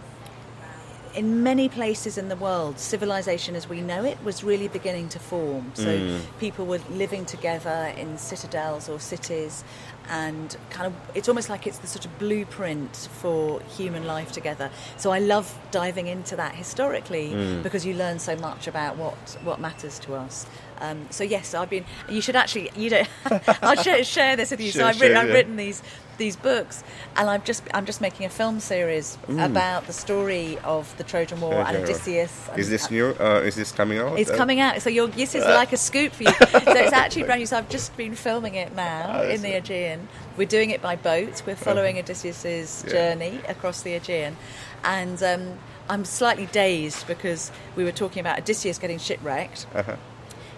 in 1.16 1.44
many 1.44 1.70
places 1.70 2.18
in 2.18 2.30
the 2.30 2.36
world, 2.36 2.80
civilization 2.80 3.56
as 3.56 3.70
we 3.70 3.82
know 3.82 4.04
it 4.04 4.18
was 4.24 4.44
really 4.44 4.68
beginning 4.68 5.10
to 5.10 5.20
form. 5.20 5.72
So 5.76 5.86
Mm. 5.86 6.22
people 6.40 6.66
were 6.66 6.80
living 6.90 7.26
together 7.26 7.94
in 7.98 8.18
citadels 8.18 8.90
or 8.90 9.00
cities, 9.00 9.64
and 10.10 10.58
kind 10.70 10.88
of 10.88 10.94
it's 11.16 11.30
almost 11.30 11.50
like 11.50 11.66
it's 11.68 11.78
the 11.78 11.88
sort 11.88 12.06
of 12.06 12.18
blueprint 12.20 13.08
for 13.22 13.62
human 13.78 14.06
life 14.06 14.32
together. 14.32 14.70
So 14.98 15.12
I 15.12 15.20
love 15.20 15.58
diving 15.72 16.08
into 16.08 16.36
that 16.36 16.56
historically 16.56 17.30
Mm. 17.30 17.64
because 17.64 17.86
you 17.86 17.94
learn 17.94 18.20
so 18.20 18.36
much 18.36 18.68
about 18.68 18.98
what 18.98 19.38
what 19.44 19.60
matters 19.60 20.00
to 20.00 20.16
us. 20.16 20.46
Um, 20.82 21.06
so 21.12 21.24
yes, 21.24 21.54
I've 21.54 21.70
been. 21.70 21.86
You 22.10 22.20
should 22.22 22.36
actually. 22.36 22.70
You 22.76 22.90
know, 22.90 23.04
I'll 23.62 23.82
share, 23.82 24.04
share 24.04 24.36
this 24.36 24.52
with 24.52 24.60
you. 24.60 24.72
so 24.72 24.86
I've 24.86 25.00
written. 25.00 25.16
sure, 25.18 25.26
I've 25.28 25.34
written 25.34 25.56
these 25.56 25.82
these 26.18 26.36
books, 26.36 26.84
and 27.16 27.30
I've 27.30 27.44
just 27.44 27.64
I'm 27.74 27.86
just 27.86 28.02
making 28.02 28.26
a 28.26 28.30
film 28.30 28.60
series 28.60 29.18
about 29.40 29.88
the 29.88 29.94
story 29.94 30.58
of 30.64 30.96
the 30.98 31.04
Trojan 31.04 31.42
War 31.42 31.54
and 31.56 31.78
Mm. 31.78 31.84
Odysseus. 31.84 32.50
Is 32.56 32.70
this 32.70 32.90
new? 32.92 33.16
Uh, 33.20 33.42
is 33.44 33.56
this 33.56 33.72
coming 33.72 34.00
out? 34.00 34.18
It's 34.20 34.30
Uh, 34.32 34.38
coming 34.38 34.60
out, 34.60 34.82
so 34.82 34.90
you're, 34.90 35.08
this 35.08 35.36
is 35.36 35.44
like 35.44 35.74
a 35.74 35.78
scoop 35.78 36.14
for 36.14 36.24
you. 36.24 36.32
so 36.34 36.48
it's 36.52 36.94
actually 37.04 37.24
brand 37.24 37.40
new. 37.40 37.46
So 37.46 37.58
I've 37.58 37.70
just 37.70 37.96
been 37.98 38.16
filming 38.16 38.56
it 38.56 38.76
now 38.76 39.22
Oh, 39.22 39.30
in 39.30 39.42
the 39.42 39.54
Aegean. 39.54 40.08
We're 40.38 40.48
doing 40.48 40.70
it 40.72 40.82
by 40.82 40.96
boat. 40.96 41.42
We're 41.46 41.56
following 41.56 41.98
Odysseus's 42.00 42.84
Yeah. 42.88 42.94
journey 42.94 43.40
across 43.48 43.82
the 43.82 43.94
Aegean, 43.96 44.38
and 44.84 45.22
um, 45.24 45.58
I'm 45.90 46.06
slightly 46.06 46.46
dazed 46.48 47.06
because 47.08 47.52
we 47.76 47.84
were 47.84 47.92
talking 47.92 48.22
about 48.22 48.40
Odysseus 48.40 48.78
getting 48.78 49.00
shipwrecked. 49.00 49.66
Uh-huh. 49.76 49.96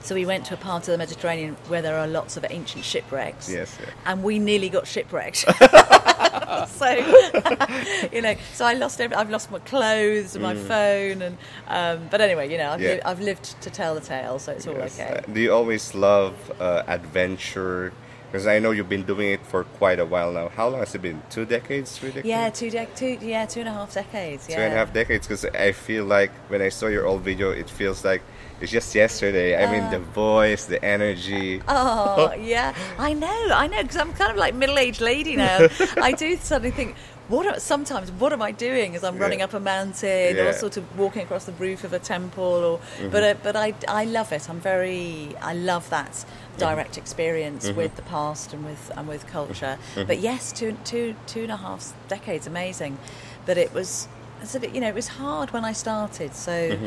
So 0.06 0.14
we 0.14 0.24
went 0.28 0.46
to 0.46 0.54
a 0.54 0.58
part 0.58 0.84
of 0.88 0.92
the 0.92 1.00
Mediterranean 1.00 1.56
where 1.68 1.82
there 1.82 1.98
are 1.98 2.06
lots 2.06 2.38
of 2.38 2.46
ancient 2.52 2.86
shipwrecks. 2.86 3.50
Yes, 3.52 3.76
yeah. 3.82 3.90
And 4.06 4.22
we 4.24 4.38
nearly 4.38 4.70
got 4.70 4.86
shipwrecked. 4.86 5.38
so, 6.68 6.90
you 8.14 8.22
know, 8.22 8.36
so 8.54 8.66
I 8.66 8.74
lost. 8.76 9.02
Every, 9.02 9.16
I've 9.16 9.32
lost 9.32 9.50
my 9.50 9.58
clothes 9.60 10.36
and 10.36 10.44
my 10.44 10.54
phone, 10.54 11.24
and 11.24 11.38
um, 11.68 12.08
but 12.12 12.22
anyway, 12.22 12.52
you 12.52 12.60
know, 12.60 12.70
I've, 12.72 12.80
Mm. 12.80 12.84
Yeah. 12.84 12.94
li- 12.96 13.02
I've 13.04 13.20
lived 13.20 13.60
to 13.62 13.70
tell 13.72 13.96
the 13.96 14.02
tale, 14.02 14.38
so 14.38 14.52
it's 14.52 14.68
all 14.68 14.76
Yes. 14.76 15.00
okay. 15.00 15.22
Uh, 15.28 15.34
do 15.34 15.40
you 15.40 15.52
always 15.52 15.96
love 15.96 16.36
uh, 16.60 16.84
adventure? 16.88 17.92
Because 18.32 18.46
I 18.48 18.60
know 18.60 18.72
you've 18.72 18.90
been 18.90 19.06
doing 19.06 19.32
it 19.32 19.46
for 19.46 19.64
quite 19.64 19.98
a 20.00 20.06
while 20.06 20.32
now. 20.32 20.50
How 20.50 20.68
long 20.68 20.82
has 20.82 20.94
it 20.94 21.02
been? 21.02 21.22
Two 21.32 21.46
decades? 21.46 21.98
Three 21.98 22.10
decades? 22.10 22.28
Yeah, 22.28 22.50
two, 22.50 22.70
dec 22.70 22.96
two, 22.96 23.18
yeah, 23.22 23.46
two 23.48 23.62
and 23.62 23.70
a 23.70 23.74
half 23.74 23.94
decades. 23.94 24.48
Yeah. 24.50 24.58
Two 24.58 24.62
and 24.64 24.74
a 24.74 24.78
half 24.78 24.94
decades. 24.94 25.26
Because 25.26 25.46
I 25.46 25.72
feel 25.72 26.04
like 26.06 26.32
when 26.50 26.62
I 26.62 26.70
saw 26.70 26.88
your 26.88 27.06
old 27.08 27.22
video, 27.22 27.50
it 27.52 27.70
feels 27.70 28.04
like 28.04 28.22
it's 28.62 28.72
just 28.72 28.96
yesterday. 28.96 29.62
I 29.62 29.72
mean, 29.72 29.90
the 29.92 29.98
uh. 29.98 30.12
voice, 30.14 30.66
the 30.66 30.84
energy. 30.84 31.62
Oh, 31.68 32.34
yeah. 32.40 32.74
I 32.98 33.14
know, 33.14 33.50
I 33.54 33.68
know, 33.68 33.82
because 33.82 33.98
I'm 33.98 34.14
kind 34.14 34.32
of 34.32 34.38
like 34.38 34.56
middle-aged 34.56 35.02
lady 35.02 35.36
now. 35.36 35.68
I 35.98 36.14
do 36.14 36.38
suddenly 36.38 36.72
think, 36.72 36.96
what? 37.28 37.48
Are, 37.48 37.60
sometimes, 37.60 38.12
what 38.12 38.32
am 38.34 38.42
I 38.42 38.52
doing? 38.52 38.96
As 38.96 39.04
I'm 39.04 39.18
running 39.18 39.40
Yeah. 39.40 39.46
up 39.46 39.54
a 39.56 39.60
mountain, 39.60 40.36
Yeah. 40.36 40.44
or 40.44 40.54
sort 40.54 40.78
of 40.78 40.98
walking 40.98 41.24
across 41.24 41.46
the 41.46 41.54
roof 41.54 41.84
of 41.84 41.92
a 41.92 42.00
temple, 42.00 42.44
or 42.44 42.78
mm-hmm. 42.78 43.10
but 43.10 43.24
uh, 43.24 43.34
but 43.42 43.56
I 43.56 43.74
I 43.88 44.06
love 44.06 44.32
it. 44.32 44.48
I'm 44.48 44.60
very 44.60 45.36
I 45.42 45.54
love 45.54 45.90
that 45.90 46.12
mm-hmm. 46.12 46.60
direct 46.60 47.00
experience 47.00 47.68
mm-hmm. 47.68 47.78
with 47.78 47.96
the 47.96 48.04
past 48.04 48.54
and 48.54 48.64
with 48.64 48.92
and 48.96 49.08
with 49.08 49.26
culture. 49.26 49.80
But 49.96 50.20
yes, 50.20 50.52
two 50.52 50.78
two 50.84 51.16
two 51.26 51.44
and 51.44 51.52
a 51.52 51.58
half 51.58 51.94
decades, 52.08 52.46
amazing. 52.46 53.00
But 53.48 53.58
it 53.58 53.74
was 53.74 54.08
it's 54.42 54.54
a 54.54 54.60
bit, 54.60 54.76
you 54.76 54.82
know, 54.82 54.90
it 54.90 54.96
was 54.96 55.08
hard 55.08 55.52
when 55.52 55.66
I 55.66 55.72
started. 55.72 56.36
So. 56.36 56.78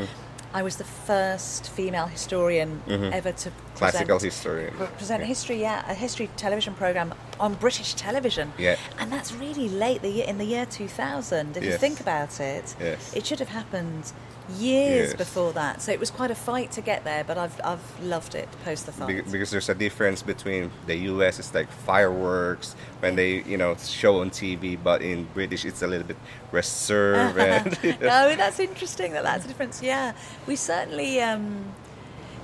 I 0.53 0.63
was 0.63 0.77
the 0.77 0.83
first 0.83 1.69
female 1.69 2.07
historian 2.07 2.81
mm-hmm. 2.87 3.13
ever 3.13 3.31
to 3.31 3.51
Classical 3.75 4.17
present- 4.17 4.21
history. 4.23 4.71
pre- 4.75 4.87
present 4.87 5.23
history, 5.23 5.61
yeah, 5.61 5.89
a 5.89 5.93
history 5.93 6.29
television 6.37 6.73
program 6.73 7.13
on 7.39 7.53
British 7.53 7.93
television. 7.93 8.51
Yeah. 8.57 8.75
and 8.97 9.11
that's 9.11 9.31
really 9.33 9.69
late. 9.69 10.01
The 10.01 10.09
year, 10.09 10.25
in 10.27 10.37
the 10.39 10.45
year 10.45 10.65
2000, 10.65 11.55
if 11.57 11.63
you 11.63 11.77
think 11.77 11.99
about 11.99 12.39
it, 12.39 12.75
Yes. 12.79 13.13
it 13.15 13.25
should 13.27 13.39
have 13.39 13.49
happened 13.49 14.11
years 14.57 15.09
Yes. 15.09 15.17
before 15.17 15.53
that. 15.53 15.81
So 15.81 15.91
it 15.91 15.99
was 15.99 16.09
quite 16.11 16.31
a 16.31 16.35
fight 16.35 16.71
to 16.73 16.81
get 16.81 17.03
there, 17.03 17.23
but 17.23 17.37
I've 17.37 17.59
I've 17.63 18.01
loved 18.01 18.35
it 18.35 18.47
post 18.65 18.85
the 18.85 18.91
fight. 18.91 19.07
Be- 19.25 19.31
because 19.31 19.51
there's 19.51 19.69
a 19.69 19.75
difference 19.75 20.21
between 20.21 20.71
the 20.87 20.95
US 21.13 21.39
it's 21.39 21.53
like 21.53 21.69
fireworks 21.85 22.75
when 22.99 23.15
they 23.15 23.41
you 23.43 23.57
know 23.57 23.75
show 23.77 24.21
on 24.21 24.29
TV 24.29 24.77
but 24.81 25.01
in 25.01 25.25
British 25.33 25.65
it's 25.65 25.81
a 25.81 25.87
little 25.87 26.07
bit 26.07 26.17
reserved 26.51 27.37
and 27.37 27.77
you 27.83 27.91
know. 27.93 28.07
no, 28.29 28.35
that's 28.35 28.59
interesting 28.59 29.13
that 29.13 29.23
that's 29.23 29.45
a 29.45 29.47
difference. 29.47 29.81
Yeah, 29.81 30.13
we 30.47 30.55
certainly, 30.55 31.21
um, 31.21 31.65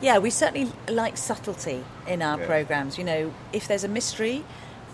yeah, 0.02 0.18
we 0.20 0.30
certainly 0.30 0.72
like 0.90 1.18
subtlety 1.18 1.84
in 2.08 2.22
our 2.22 2.40
Yeah. 2.40 2.46
programs. 2.46 2.98
You 2.98 3.04
know, 3.04 3.34
if 3.54 3.68
there's 3.68 3.84
a 3.84 3.88
mystery, 3.88 4.44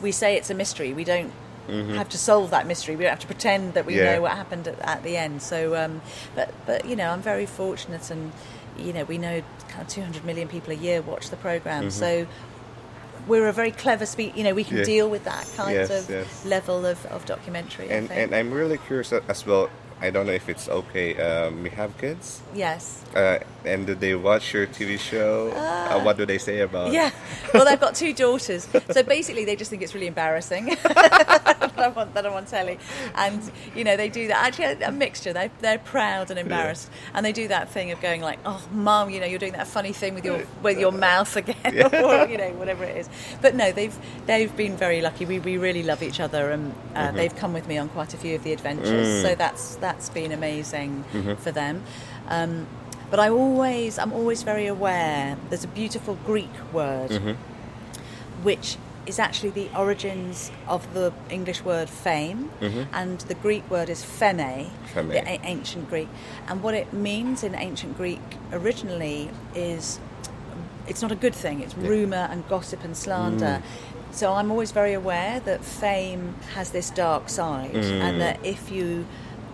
we 0.02 0.12
say 0.12 0.36
it's 0.38 0.50
a 0.50 0.54
mystery. 0.54 0.94
We 0.94 1.04
don't 1.04 1.32
have 1.68 2.10
to 2.10 2.18
solve 2.18 2.50
that 2.52 2.68
mystery. 2.68 2.96
We 2.96 3.04
don't 3.04 3.12
have 3.12 3.20
to 3.20 3.28
pretend 3.28 3.74
that 3.76 3.86
we 3.86 3.94
Mm-hmm. 3.94 4.04
Yeah. 4.06 4.16
know 4.16 4.22
what 4.22 4.32
happened 4.34 4.68
at, 4.68 4.80
at 4.82 5.04
the 5.04 5.18
end. 5.18 5.42
So, 5.42 5.76
um, 5.76 6.02
but 6.36 6.54
but 6.66 6.86
you 6.86 6.96
know, 6.96 7.10
I'm 7.12 7.22
very 7.22 7.46
fortunate, 7.46 8.10
and 8.12 8.32
you 8.78 8.94
know, 8.94 9.04
we 9.06 9.18
know 9.18 9.42
kind 9.70 9.82
of 9.82 9.88
200 9.88 10.26
million 10.26 10.48
people 10.48 10.72
a 10.72 10.76
year 10.76 11.02
watch 11.02 11.30
the 11.30 11.38
program. 11.38 11.90
So. 11.92 12.28
We're 13.28 13.48
a 13.48 13.54
very 13.54 13.70
clever 13.70 14.08
speak. 14.08 14.36
You 14.36 14.44
know, 14.44 14.56
we 14.56 14.64
can 14.64 14.72
Mm-hmm. 14.78 14.80
Yeah. 14.80 14.84
deal 14.98 15.10
with 15.10 15.26
that 15.26 15.48
kind 15.56 15.76
Yes, 15.76 15.92
of 15.92 16.10
yes. 16.10 16.44
level 16.44 16.88
of, 16.88 17.06
of 17.06 17.24
documentary. 17.26 17.92
I 17.92 17.94
and 17.98 18.08
think. 18.08 18.20
and 18.20 18.36
I'm 18.36 18.52
really 18.52 18.80
curious 18.80 19.14
as 19.14 19.46
well 19.46 19.70
I 20.02 20.10
don't 20.10 20.26
know 20.26 20.34
if 20.34 20.50
it's 20.50 20.68
okay 20.68 21.16
um, 21.22 21.64
we 21.64 21.70
have 21.70 21.98
kids 21.98 22.42
yes. 22.54 23.04
uh, 23.16 23.40
and 23.66 23.88
do 23.88 23.96
they 23.96 24.16
watch 24.16 24.54
your 24.54 24.68
TV 24.68 25.00
show 25.00 25.52
uh, 25.52 26.02
what 26.02 26.18
do 26.18 26.26
they 26.26 26.38
say 26.38 26.62
about 26.62 26.92
Yeah. 26.92 27.12
Well, 27.54 27.66
they've 27.66 27.80
got 27.80 27.96
two 27.96 28.14
daughters. 28.14 28.68
So 28.92 29.04
basically, 29.04 29.44
they 29.44 29.58
just 29.58 29.70
think 29.70 29.82
it's 29.82 29.94
really 29.94 30.08
embarrassing 30.08 30.66
that, 30.84 31.74
I 31.78 31.90
want, 31.90 32.14
that 32.14 32.26
I'm 32.26 32.34
on 32.34 32.46
telly. 32.46 32.80
And, 33.16 33.42
you 33.76 33.84
know, 33.84 33.98
they 33.98 34.08
do 34.08 34.28
that. 34.28 34.38
Actually, 34.38 34.84
a, 34.84 34.92
mixture. 34.92 35.34
They, 35.34 35.52
they're 35.60 35.80
proud 35.80 36.30
and 36.30 36.40
embarrassed. 36.40 36.90
And 37.14 37.26
they 37.26 37.34
do 37.34 37.50
that 37.50 37.70
thing 37.70 37.92
of 37.92 38.00
going 38.00 38.22
like, 38.22 38.40
oh, 38.46 38.64
mum, 38.72 39.10
you 39.10 39.20
know, 39.20 39.26
you're 39.26 39.40
doing 39.40 39.54
that 39.54 39.68
funny 39.68 39.92
thing 39.92 40.14
with 40.14 40.24
your 40.24 40.46
with 40.64 40.80
your 40.80 40.94
mouth 40.94 41.36
again. 41.36 41.94
or, 41.94 42.28
you 42.28 42.38
know, 42.38 42.52
whatever 42.52 42.84
it 42.86 42.98
is. 42.98 43.10
But 43.42 43.56
no, 43.56 43.72
they've 43.72 43.98
they've 44.28 44.56
been 44.56 44.78
very 44.78 45.02
lucky. 45.02 45.26
We, 45.26 45.40
we 45.40 45.58
really 45.58 45.84
love 45.84 46.02
each 46.04 46.20
other. 46.20 46.52
And 46.52 46.74
uh, 46.96 47.12
they've 47.12 47.36
come 47.36 47.52
with 47.52 47.68
me 47.68 47.78
on 47.78 47.90
quite 47.90 48.14
a 48.14 48.18
few 48.18 48.36
of 48.36 48.44
the 48.44 48.54
adventures. 48.54 49.22
So 49.22 49.36
that's 49.36 49.76
that's 49.92 50.10
been 50.10 50.32
amazing 50.32 51.04
mm-hmm. 51.12 51.36
for 51.36 51.52
them. 51.52 51.84
Um, 52.30 52.68
but 53.10 53.20
I 53.20 53.30
always, 53.30 54.00
I'm 54.00 54.14
always 54.14 54.42
very 54.44 54.68
aware. 54.68 55.38
There's 55.50 55.66
a 55.66 55.74
beautiful 55.82 56.18
Greek 56.26 56.56
word, 56.72 57.12
mm-hmm. 57.12 57.34
which 58.44 58.78
is 59.06 59.20
actually 59.20 59.50
the 59.50 59.70
origins 59.78 60.50
of 60.68 60.94
the 60.94 61.12
English 61.30 61.62
word 61.64 61.90
fame, 61.90 62.50
mm-hmm. 62.62 62.84
and 62.94 63.20
the 63.22 63.36
Greek 63.36 63.70
word 63.70 63.90
is 63.90 64.02
pheme, 64.04 64.70
Pheme. 64.94 65.10
the 65.10 65.28
a- 65.28 65.42
ancient 65.44 65.90
Greek. 65.90 66.08
And 66.48 66.64
what 66.64 66.74
it 66.74 66.94
means 66.94 67.44
in 67.44 67.54
ancient 67.54 67.98
Greek 67.98 68.22
originally 68.54 69.30
is 69.54 70.00
it's 70.88 71.02
not 71.02 71.12
a 71.12 71.16
good 71.26 71.36
thing. 71.36 71.60
It's 71.60 71.76
rumor 71.76 72.28
and 72.32 72.48
gossip 72.48 72.84
and 72.86 72.96
slander. 72.96 73.62
Mm. 73.62 74.14
So 74.14 74.34
I'm 74.34 74.52
always 74.52 74.72
very 74.72 74.94
aware 74.94 75.40
that 75.42 75.64
fame 75.64 76.36
has 76.56 76.72
this 76.72 76.90
dark 76.90 77.28
side, 77.28 77.76
and 77.76 78.16
mm. 78.16 78.20
that 78.20 78.46
if 78.46 78.72
you 78.72 79.06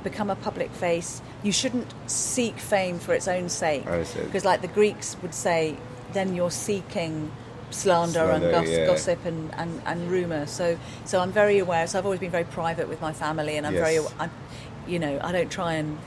become 0.10 0.30
a 0.30 0.36
public 0.36 0.72
face, 0.72 1.22
you 1.44 1.52
shouldn't 1.52 1.88
seek 2.10 2.58
fame 2.58 3.00
for 3.00 3.14
its 3.14 3.28
own 3.28 3.50
sake. 3.50 3.84
Because, 3.86 4.46
like 4.46 4.62
the 4.62 4.68
Greeks 4.80 5.16
would 5.22 5.34
say, 5.34 5.76
then 6.14 6.36
you're 6.36 6.52
seeking 6.52 7.32
slander, 7.70 8.20
and 8.32 8.42
Slander, 8.44 8.52
gos- 8.52 8.70
yeah. 8.70 8.86
gossip 8.86 9.26
and, 9.26 9.54
and, 9.56 9.82
and 9.86 10.10
rumor. 10.10 10.46
So, 10.46 10.78
so 11.06 11.20
I'm 11.20 11.32
very 11.32 11.60
aware. 11.60 11.86
So 11.88 11.98
I've 12.00 12.06
always 12.06 12.20
been 12.22 12.32
very 12.32 12.46
private 12.46 12.88
with 12.88 13.02
my 13.02 13.14
family, 13.14 13.58
and 13.58 13.68
I'm 13.68 13.74
very, 13.74 14.00
I'm, 14.20 14.32
you 14.88 15.00
know, 15.00 15.20
I 15.24 15.32
don't 15.32 15.52
try 15.52 15.74
and. 15.74 15.98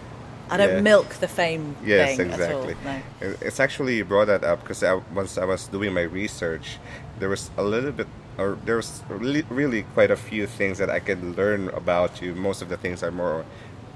I 0.53 0.57
don't 0.57 0.75
Yeah. 0.77 0.81
milk 0.81 1.09
the 1.21 1.29
fame 1.29 1.77
Yes, 1.85 2.17
thing 2.17 2.31
exactly. 2.33 2.75
at 2.75 2.87
all. 2.87 2.99
No. 3.23 3.37
It's 3.41 3.61
actually 3.61 3.99
you 3.99 4.05
brought 4.05 4.27
that 4.27 4.43
up 4.43 4.59
because 4.63 4.83
I, 4.83 4.95
once 5.15 5.39
I 5.39 5.45
was 5.45 5.69
doing 5.69 5.95
my 5.95 6.03
research, 6.03 6.79
there 7.21 7.29
was 7.29 7.53
a 7.57 7.63
little 7.63 7.93
bit, 7.93 8.09
or 8.37 8.59
there 8.65 8.75
was 8.75 9.01
really, 9.09 9.45
really 9.49 9.83
quite 9.95 10.11
a 10.11 10.17
few 10.17 10.49
things 10.49 10.79
that 10.79 10.91
I 10.91 10.99
could 10.99 11.23
learn 11.39 11.69
about 11.69 12.21
you. 12.21 12.35
Most 12.35 12.63
of 12.63 12.69
the 12.69 12.77
things 12.77 13.05
are 13.05 13.13
more 13.13 13.45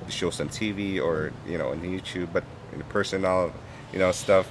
shows 0.09 0.41
on 0.41 0.49
TV 0.49 1.01
or 1.01 1.33
you 1.47 1.59
know 1.59 1.71
on 1.71 1.81
YouTube, 1.83 2.29
but 2.33 2.45
in 2.73 2.83
personal, 2.85 3.53
you 3.93 3.99
know, 3.99 4.13
stuff. 4.13 4.49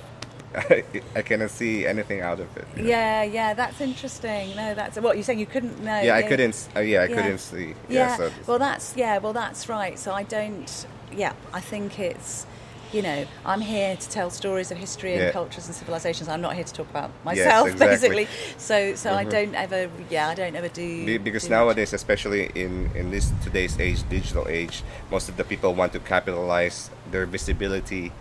I, 0.55 0.83
I 1.15 1.21
cannot 1.23 1.49
see 1.49 1.85
anything 1.87 2.21
out 2.21 2.39
of 2.39 2.55
it. 2.57 2.67
you 2.75 2.83
know? 2.83 2.89
Yeah, 2.89 3.23
yeah, 3.23 3.53
that's 3.55 3.81
interesting. 3.81 4.55
No, 4.55 4.75
that's 4.75 4.99
what 4.99 5.15
you're 5.15 5.23
saying. 5.23 5.39
You 5.39 5.47
couldn't 5.47 5.83
know. 5.83 5.99
Yeah, 6.01 6.15
I 6.15 6.21
couldn't. 6.23 6.69
Uh, 6.75 6.79
yeah, 6.81 7.01
I 7.01 7.05
Yeah. 7.05 7.15
couldn't 7.15 7.39
see. 7.39 7.73
Yeah. 7.89 8.09
Yeah. 8.09 8.17
so, 8.17 8.31
well, 8.45 8.59
that's 8.59 8.95
yeah. 8.95 9.17
Well, 9.17 9.33
that's 9.33 9.67
right. 9.67 9.97
So 9.97 10.13
I 10.13 10.23
don't. 10.23 10.85
Yeah, 11.11 11.33
I 11.53 11.59
think 11.59 11.99
it's. 11.99 12.45
You 12.93 13.01
know, 13.01 13.25
I'm 13.43 13.59
here 13.61 13.95
to 13.95 14.09
tell 14.09 14.29
stories 14.29 14.69
of 14.69 14.77
history 14.77 15.13
and 15.13 15.23
Yeah. 15.23 15.31
cultures 15.31 15.65
and 15.65 15.73
civilizations. 15.75 16.29
I'm 16.29 16.41
not 16.41 16.53
here 16.53 16.63
to 16.63 16.73
talk 16.73 16.87
about 16.91 17.09
myself, 17.25 17.67
exactly. 17.71 17.87
basically. 17.87 18.27
So, 18.59 18.93
so 18.93 19.13
I 19.15 19.25
Mhm. 19.25 19.31
don't 19.31 19.55
ever. 19.55 19.89
Yeah, 20.11 20.29
I 20.29 20.35
don't 20.35 20.55
ever 20.55 20.67
do. 20.69 21.03
Be- 21.05 21.17
because 21.17 21.43
do 21.45 21.49
much. 21.49 21.57
nowadays, 21.57 21.91
especially 21.93 22.51
in 22.53 22.91
in 22.93 23.09
this 23.09 23.31
today's 23.43 23.79
age, 23.79 24.07
digital 24.09 24.45
age, 24.47 24.83
most 25.09 25.27
of 25.27 25.37
the 25.37 25.43
people 25.43 25.73
want 25.73 25.91
to 25.93 25.99
capitalize 25.99 26.91
their 27.09 27.25
visibility 27.25 28.11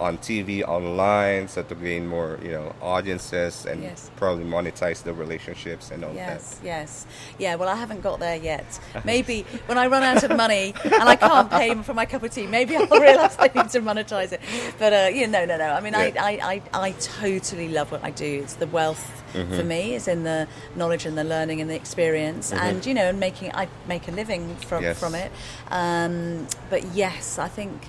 on 0.00 0.16
TV, 0.18 0.62
online, 0.66 1.46
so 1.46 1.62
to 1.62 1.74
gain 1.74 2.06
more, 2.08 2.38
you 2.42 2.50
know, 2.52 2.74
audiences 2.80 3.66
and 3.66 3.82
Yes. 3.82 4.10
probably 4.16 4.44
monetize 4.44 5.02
the 5.02 5.12
relationships 5.12 5.90
and 5.90 6.04
all 6.04 6.12
that. 6.14 6.40
Yes, 6.40 6.60
yes, 6.64 7.06
yeah. 7.38 7.54
Well, 7.56 7.68
I 7.68 7.74
haven't 7.76 8.00
got 8.02 8.18
there 8.18 8.36
yet. 8.36 8.66
Maybe 9.04 9.44
when 9.66 9.76
I 9.78 9.86
run 9.88 10.02
out 10.02 10.22
of 10.24 10.34
money 10.36 10.74
and 10.84 11.08
I 11.08 11.16
can't 11.16 11.50
pay 11.50 11.74
for 11.82 11.92
my 11.94 12.06
cup 12.06 12.22
of 12.22 12.30
tea, 12.32 12.46
maybe 12.46 12.76
I'll 12.76 12.86
realise 13.08 13.36
I 13.38 13.50
need 13.54 13.68
to 13.70 13.80
monetize 13.80 14.32
it. 14.32 14.40
But 14.78 14.92
uh, 14.92 15.10
you 15.12 15.26
know, 15.26 15.44
no, 15.44 15.56
no. 15.56 15.68
No. 15.68 15.74
I 15.74 15.80
mean, 15.80 15.92
Yeah. 15.92 16.12
I, 16.18 16.30
I, 16.32 16.62
I, 16.72 16.86
I 16.88 16.90
totally 16.92 17.68
love 17.68 17.92
what 17.92 18.02
I 18.02 18.10
do. 18.10 18.40
It's 18.42 18.54
the 18.54 18.66
wealth 18.66 19.16
Mm-hmm. 19.30 19.56
for 19.56 19.62
me 19.62 19.94
is 19.94 20.08
in 20.08 20.24
the 20.24 20.48
knowledge 20.74 21.06
and 21.06 21.16
the 21.16 21.22
learning 21.22 21.60
and 21.60 21.70
the 21.70 21.76
experience, 21.76 22.52
and 22.52 22.84
you 22.84 22.92
know, 22.94 23.02
and 23.10 23.20
making 23.20 23.52
I 23.54 23.68
make 23.86 24.08
a 24.08 24.10
living 24.10 24.56
from 24.56 24.82
Yes. 24.82 24.98
from 24.98 25.14
it. 25.14 25.30
Um, 25.70 26.48
but 26.68 26.82
yes, 26.96 27.38
I 27.38 27.46
think, 27.46 27.80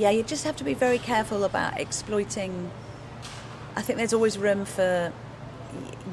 yeah, 0.00 0.08
you 0.08 0.22
just 0.22 0.44
have 0.44 0.56
to 0.56 0.64
be 0.64 0.72
very 0.72 0.98
careful 0.98 1.44
about 1.44 1.78
exploiting. 1.78 2.70
I 3.76 3.82
think 3.82 3.98
there's 3.98 4.14
always 4.14 4.38
room 4.38 4.64
for 4.64 5.12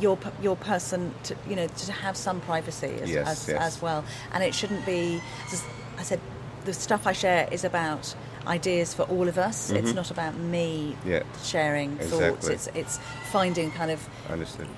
your 0.02 0.18
your 0.42 0.56
person 0.58 1.14
to 1.24 1.36
you 1.50 1.56
know 1.56 1.68
to 1.68 1.92
have 1.92 2.18
some 2.18 2.42
privacy 2.42 2.94
as 3.02 3.10
Yes, 3.10 3.28
as, 3.28 3.48
yes. 3.48 3.62
as 3.62 3.82
well, 3.82 4.04
and 4.34 4.44
it 4.44 4.54
shouldn't 4.54 4.86
be. 4.86 5.22
As 5.52 5.64
I 5.98 6.04
said, 6.04 6.20
the 6.66 6.74
stuff 6.74 7.08
I 7.08 7.14
share 7.14 7.48
is 7.50 7.64
about 7.64 8.14
ideas 8.46 8.94
for 8.94 9.04
all 9.04 9.28
of 9.28 9.38
us. 9.38 9.70
It's 9.72 9.94
not 9.94 10.12
about 10.12 10.36
me 10.38 10.96
Mm-hmm. 11.00 11.12
Yeah, 11.12 11.24
sharing 11.44 11.98
thoughts. 11.98 12.48
It's 12.48 12.68
it's 12.76 13.00
finding 13.32 13.72
kind 13.72 13.92
of 13.92 14.00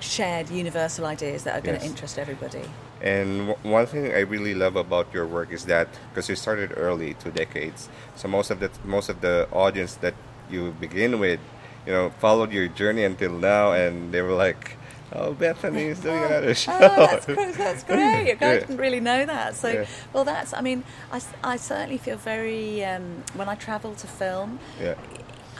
shared 0.00 0.50
universal 0.50 1.04
ideas 1.04 1.42
that 1.44 1.58
are 1.58 1.60
going 1.60 1.80
to 1.80 1.84
interest 1.84 2.18
everybody. 2.18 2.64
And 3.02 3.48
w- 3.48 3.58
one 3.72 3.86
thing 3.86 4.12
I 4.12 4.20
really 4.20 4.54
love 4.54 4.76
about 4.76 5.12
your 5.14 5.26
work 5.26 5.52
is 5.52 5.64
that 5.66 5.88
because 6.12 6.28
you 6.28 6.36
started 6.36 6.72
early, 6.76 7.14
two 7.14 7.30
decades, 7.30 7.88
so 8.16 8.28
most 8.28 8.50
of 8.50 8.60
the 8.60 8.70
most 8.84 9.08
of 9.08 9.20
the 9.20 9.48
audience 9.52 9.94
that 9.96 10.14
you 10.50 10.72
begin 10.80 11.18
with, 11.18 11.40
you 11.86 11.92
know, 11.92 12.10
followed 12.20 12.52
your 12.52 12.68
journey 12.68 13.04
until 13.04 13.32
now, 13.32 13.72
and 13.72 14.12
they 14.12 14.20
were 14.20 14.34
like, 14.36 14.76
"Oh, 15.12 15.32
Bethany 15.32 15.84
is 15.94 16.00
doing 16.00 16.22
another 16.24 16.54
show." 16.54 16.76
Oh, 16.78 17.06
that's, 17.06 17.24
great. 17.26 17.54
that's 17.56 17.82
great. 17.84 18.26
You 18.28 18.36
guys 18.36 18.60
didn't 18.60 18.76
really 18.76 19.00
know 19.00 19.24
that. 19.24 19.56
So, 19.56 19.68
Yeah. 19.68 19.84
well, 20.12 20.24
that's, 20.24 20.52
I 20.52 20.60
mean, 20.60 20.84
I, 21.10 21.20
I 21.42 21.56
certainly 21.56 21.96
feel 21.98 22.16
very, 22.18 22.84
um, 22.84 23.22
when 23.34 23.48
I 23.48 23.54
travel 23.54 23.94
to 23.94 24.06
film, 24.06 24.58
yeah, 24.80 24.94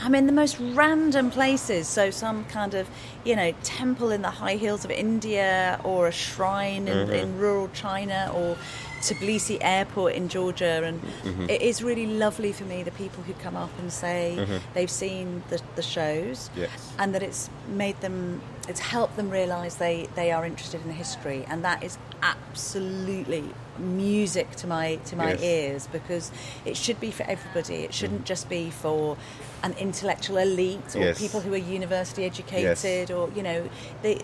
I'm 0.02 0.14
in 0.14 0.26
the 0.26 0.32
most 0.32 0.58
random 0.58 1.30
places. 1.30 1.86
So, 1.86 2.10
some 2.10 2.44
kind 2.46 2.74
of, 2.74 2.88
you 3.24 3.36
know, 3.36 3.52
temple 3.62 4.10
in 4.10 4.22
the 4.22 4.30
high 4.30 4.56
hills 4.56 4.84
of 4.84 4.90
India, 4.90 5.78
or 5.84 6.08
a 6.08 6.12
shrine 6.12 6.88
in, 6.88 7.00
Mm-hmm. 7.00 7.12
in 7.12 7.38
rural 7.38 7.68
China, 7.74 8.30
or 8.34 8.56
Tbilisi 9.00 9.58
Airport 9.60 10.14
in 10.14 10.28
Georgia. 10.28 10.82
And 10.84 11.00
Mm-hmm. 11.24 11.50
it 11.50 11.60
is 11.62 11.82
really 11.82 12.06
lovely 12.06 12.52
for 12.52 12.64
me, 12.64 12.82
the 12.82 12.90
people 12.92 13.22
who 13.24 13.32
come 13.34 13.56
up 13.56 13.70
and 13.78 13.92
say 13.92 14.60
they've 14.74 14.90
seen 14.90 15.42
the, 15.50 15.60
the 15.76 15.82
shows 15.82 16.48
Mm-hmm. 16.50 16.60
Yes. 16.60 16.92
and 16.98 17.14
that 17.14 17.22
it's 17.22 17.50
made 17.68 18.00
them, 18.00 18.40
it's 18.68 18.80
helped 18.80 19.16
them 19.16 19.30
realise 19.30 19.74
they, 19.76 20.08
they 20.14 20.30
are 20.32 20.44
interested 20.46 20.84
in 20.84 20.90
history. 20.92 21.44
And 21.48 21.64
that 21.64 21.82
is 21.82 21.98
absolutely 22.22 23.44
music 23.78 24.50
to 24.56 24.66
my 24.66 24.96
to 25.06 25.16
my 25.16 25.30
Yes. 25.32 25.42
ears 25.42 25.86
because 25.90 26.30
it 26.64 26.76
should 26.76 27.00
be 27.00 27.10
for 27.10 27.22
everybody. 27.24 27.76
It 27.84 27.94
shouldn't 27.94 28.24
just 28.24 28.48
be 28.48 28.70
for 28.70 29.16
an 29.62 29.72
intellectual 29.78 30.36
elite 30.38 30.94
or 30.96 31.00
Yes. 31.00 31.18
people 31.18 31.40
who 31.40 31.52
are 31.54 31.56
university 31.78 32.24
educated 32.24 33.10
or 33.10 33.30
you 33.34 33.42
know 33.42 33.68
the 34.02 34.20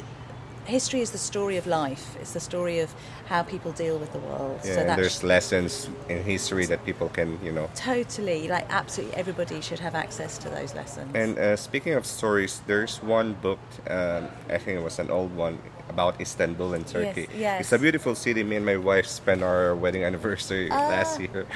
history 0.66 1.00
is 1.00 1.11
the 1.11 1.18
story 1.18 1.56
of 1.56 1.66
life. 1.66 2.16
It's 2.20 2.32
the 2.32 2.40
story 2.40 2.80
of 2.80 2.94
how 3.26 3.42
people 3.42 3.73
deal 3.73 3.99
with 3.99 4.12
the 4.12 4.18
world. 4.18 4.61
yeah. 4.64 4.75
so 4.75 4.80
and 4.80 5.02
there's 5.02 5.23
lessons 5.23 5.88
in 6.08 6.23
history 6.23 6.66
that 6.66 6.85
people 6.85 7.08
can, 7.08 7.38
you 7.42 7.52
know. 7.52 7.68
totally 7.75 8.49
like 8.49 8.66
absolutely 8.70 9.16
everybody 9.16 9.61
should 9.61 9.78
have 9.80 9.94
access 9.94 10.38
to 10.38 10.49
those 10.49 10.75
lessons. 10.75 11.11
And 11.14 11.38
uh, 11.38 11.56
speaking 11.56 11.94
of 11.94 12.04
stories, 12.06 12.61
there's 12.66 13.02
one 13.02 13.35
book. 13.35 13.61
Um, 13.88 14.28
I 14.49 14.58
think 14.58 14.78
it 14.78 14.85
was 14.85 14.99
an 14.99 15.11
old 15.11 15.35
one 15.35 15.58
about 15.88 16.20
Istanbul 16.20 16.75
in 16.75 16.85
Turkey. 16.85 17.28
yes. 17.37 17.61
It's 17.61 17.73
a 17.73 17.78
beautiful 17.78 18.14
city. 18.14 18.42
Me 18.42 18.56
and 18.56 18.66
my 18.66 18.76
wife 18.76 19.06
spent 19.06 19.43
our 19.43 19.75
wedding 19.75 20.04
anniversary 20.08 20.69
last 20.69 21.21
year. 21.21 21.47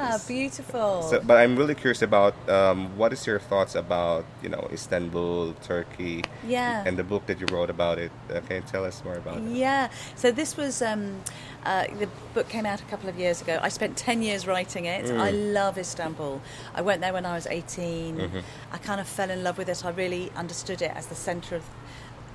Ah, 0.00 0.18
beautiful. 0.26 1.02
So, 1.02 1.20
but 1.20 1.36
I'm 1.36 1.56
really 1.56 1.74
curious 1.74 2.02
about 2.02 2.34
um, 2.48 2.96
what 2.96 3.12
is 3.12 3.26
your 3.26 3.38
thoughts 3.38 3.74
about 3.74 4.24
you 4.42 4.48
know 4.48 4.68
Istanbul, 4.72 5.54
Turkey, 5.62 6.22
Yeah. 6.46 6.84
and 6.86 6.96
the 6.96 7.04
book 7.04 7.26
that 7.26 7.40
you 7.40 7.46
wrote 7.52 7.70
about 7.70 7.98
it. 7.98 8.10
Uh, 8.30 8.40
can 8.46 8.56
you 8.56 8.62
tell 8.70 8.84
us 8.84 9.02
more 9.04 9.16
about 9.16 9.38
it? 9.38 9.42
Yeah. 9.50 9.88
So 10.16 10.30
this 10.32 10.56
was 10.56 10.82
um, 10.82 11.20
uh, 11.64 11.86
the 11.98 12.08
book 12.34 12.48
came 12.48 12.66
out 12.66 12.80
a 12.80 12.84
couple 12.84 13.08
of 13.08 13.18
years 13.18 13.42
ago. 13.42 13.58
I 13.62 13.68
spent 13.68 13.96
ten 13.96 14.22
years 14.22 14.46
writing 14.46 14.84
it. 14.86 15.06
Mm. 15.06 15.18
I 15.20 15.30
love 15.30 15.78
Istanbul. 15.78 16.40
I 16.74 16.82
went 16.82 17.00
there 17.00 17.12
when 17.12 17.26
I 17.26 17.34
was 17.34 17.46
18 17.46 18.16
Mm-hmm. 18.18 18.38
I 18.72 18.78
kind 18.78 19.00
of 19.00 19.08
fell 19.08 19.30
in 19.30 19.42
love 19.42 19.58
with 19.58 19.68
it. 19.68 19.84
I 19.84 19.90
really 19.90 20.30
understood 20.36 20.82
it 20.82 20.92
as 20.94 21.06
the 21.06 21.14
centre 21.14 21.56
of 21.56 21.64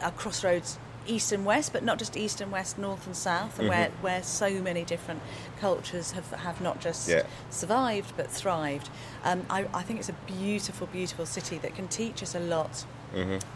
a 0.03 0.11
crossroads. 0.11 0.77
East 1.05 1.31
and 1.31 1.45
west, 1.45 1.73
but 1.73 1.83
not 1.83 1.99
just 1.99 2.15
east 2.17 2.41
and 2.41 2.51
west, 2.51 2.77
north 2.77 3.05
and 3.05 3.15
south, 3.15 3.59
and 3.59 3.67
where, 3.69 3.89
where 4.01 4.23
so 4.23 4.49
many 4.61 4.83
different 4.83 5.21
cultures 5.59 6.11
have, 6.13 6.29
have 6.31 6.61
not 6.61 6.79
just 6.79 7.09
Yeah. 7.09 7.23
survived 7.49 8.13
but 8.15 8.29
thrived. 8.31 8.89
Um, 9.23 9.45
I, 9.49 9.65
I 9.73 9.81
think 9.83 9.99
it's 9.99 10.09
a 10.09 10.13
beautiful, 10.27 10.87
beautiful 10.87 11.25
city 11.25 11.57
that 11.59 11.75
can 11.75 11.87
teach 11.87 12.23
us 12.23 12.35
a 12.35 12.39
lot 12.39 12.85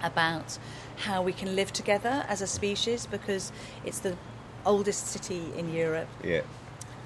about 0.04 0.60
how 0.98 1.22
we 1.24 1.34
can 1.34 1.56
live 1.56 1.74
together 1.74 2.24
as 2.28 2.42
a 2.42 2.48
species 2.48 3.08
because 3.08 3.52
it's 3.86 4.00
the 4.00 4.16
oldest 4.66 5.08
city 5.08 5.52
in 5.58 5.74
Europe. 5.74 6.08
Yeah, 6.24 6.42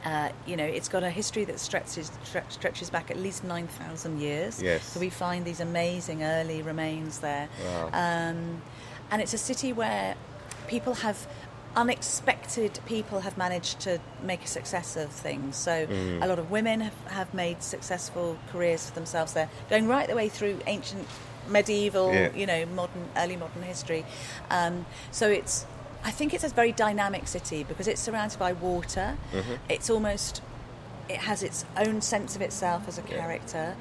Uh, 0.04 0.30
you 0.48 0.58
know, 0.58 0.66
it's 0.66 0.90
got 0.90 1.04
a 1.04 1.10
history 1.12 1.46
that 1.46 1.60
stretches 1.60 2.12
stre- 2.26 2.52
stretches 2.52 2.90
back 2.90 3.12
at 3.12 3.18
least 3.18 3.44
nine 3.44 3.68
thousand 3.68 4.20
years. 4.20 4.60
Yes. 4.62 4.84
So 4.84 5.00
we 5.00 5.10
find 5.12 5.46
these 5.46 5.60
amazing 5.62 6.24
early 6.24 6.62
remains 6.64 7.20
there, 7.20 7.48
Wow. 7.64 7.86
um, 7.94 8.62
and 9.12 9.22
it's 9.22 9.34
a 9.36 9.38
city 9.38 9.72
where 9.74 10.16
people 10.72 10.94
have 10.96 11.28
unexpected 11.76 12.80
people 12.86 13.20
have 13.22 13.38
managed 13.38 13.80
to 13.82 14.00
make 14.24 14.44
a 14.44 14.48
success 14.48 14.96
of 14.98 15.10
things. 15.10 15.56
So 15.56 15.74
Mm. 15.88 16.24
a 16.24 16.28
lot 16.28 16.40
of 16.40 16.52
women 16.52 16.82
have, 16.82 17.00
have 17.20 17.34
made 17.34 17.58
successful 17.64 18.38
careers 18.52 18.82
for 18.88 18.94
themselves 18.96 19.32
there, 19.34 19.50
going 19.70 19.88
right 19.88 20.08
the 20.08 20.16
way 20.16 20.30
through 20.30 20.60
ancient, 20.68 21.08
medieval, 21.48 22.08
Yeah. 22.14 22.30
you 22.42 22.46
know, 22.46 22.66
modern, 22.82 23.06
early 23.18 23.36
modern 23.38 23.64
history. 23.64 24.06
Um, 24.50 24.86
so 25.12 25.26
it's, 25.30 25.66
I 26.04 26.12
think 26.12 26.34
it's 26.34 26.44
a 26.44 26.50
very 26.50 26.72
dynamic 26.72 27.28
city 27.28 27.64
because 27.64 27.88
it's 27.88 28.02
surrounded 28.02 28.38
by 28.40 28.52
water. 28.54 29.08
Mm-hmm. 29.34 29.56
It's 29.70 29.90
almost, 29.90 30.42
it 31.10 31.18
has 31.30 31.42
its 31.44 31.64
own 31.78 32.02
sense 32.02 32.36
of 32.36 32.42
itself 32.42 32.82
as 32.88 32.98
a 32.98 33.02
Yeah. 33.10 33.18
character. 33.20 33.76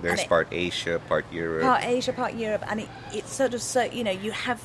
there's 0.00 0.20
it- 0.20 0.28
part 0.28 0.46
Asia, 0.52 1.00
part 1.08 1.24
Europe. 1.32 1.64
Part 1.64 1.84
Asia, 1.84 2.12
part 2.12 2.34
Europe, 2.34 2.64
and 2.70 2.78
it, 2.84 2.88
it's 3.12 3.32
sort 3.34 3.52
of 3.52 3.60
so 3.60 3.82
you 3.82 4.04
know 4.04 4.12
you 4.26 4.30
have 4.30 4.60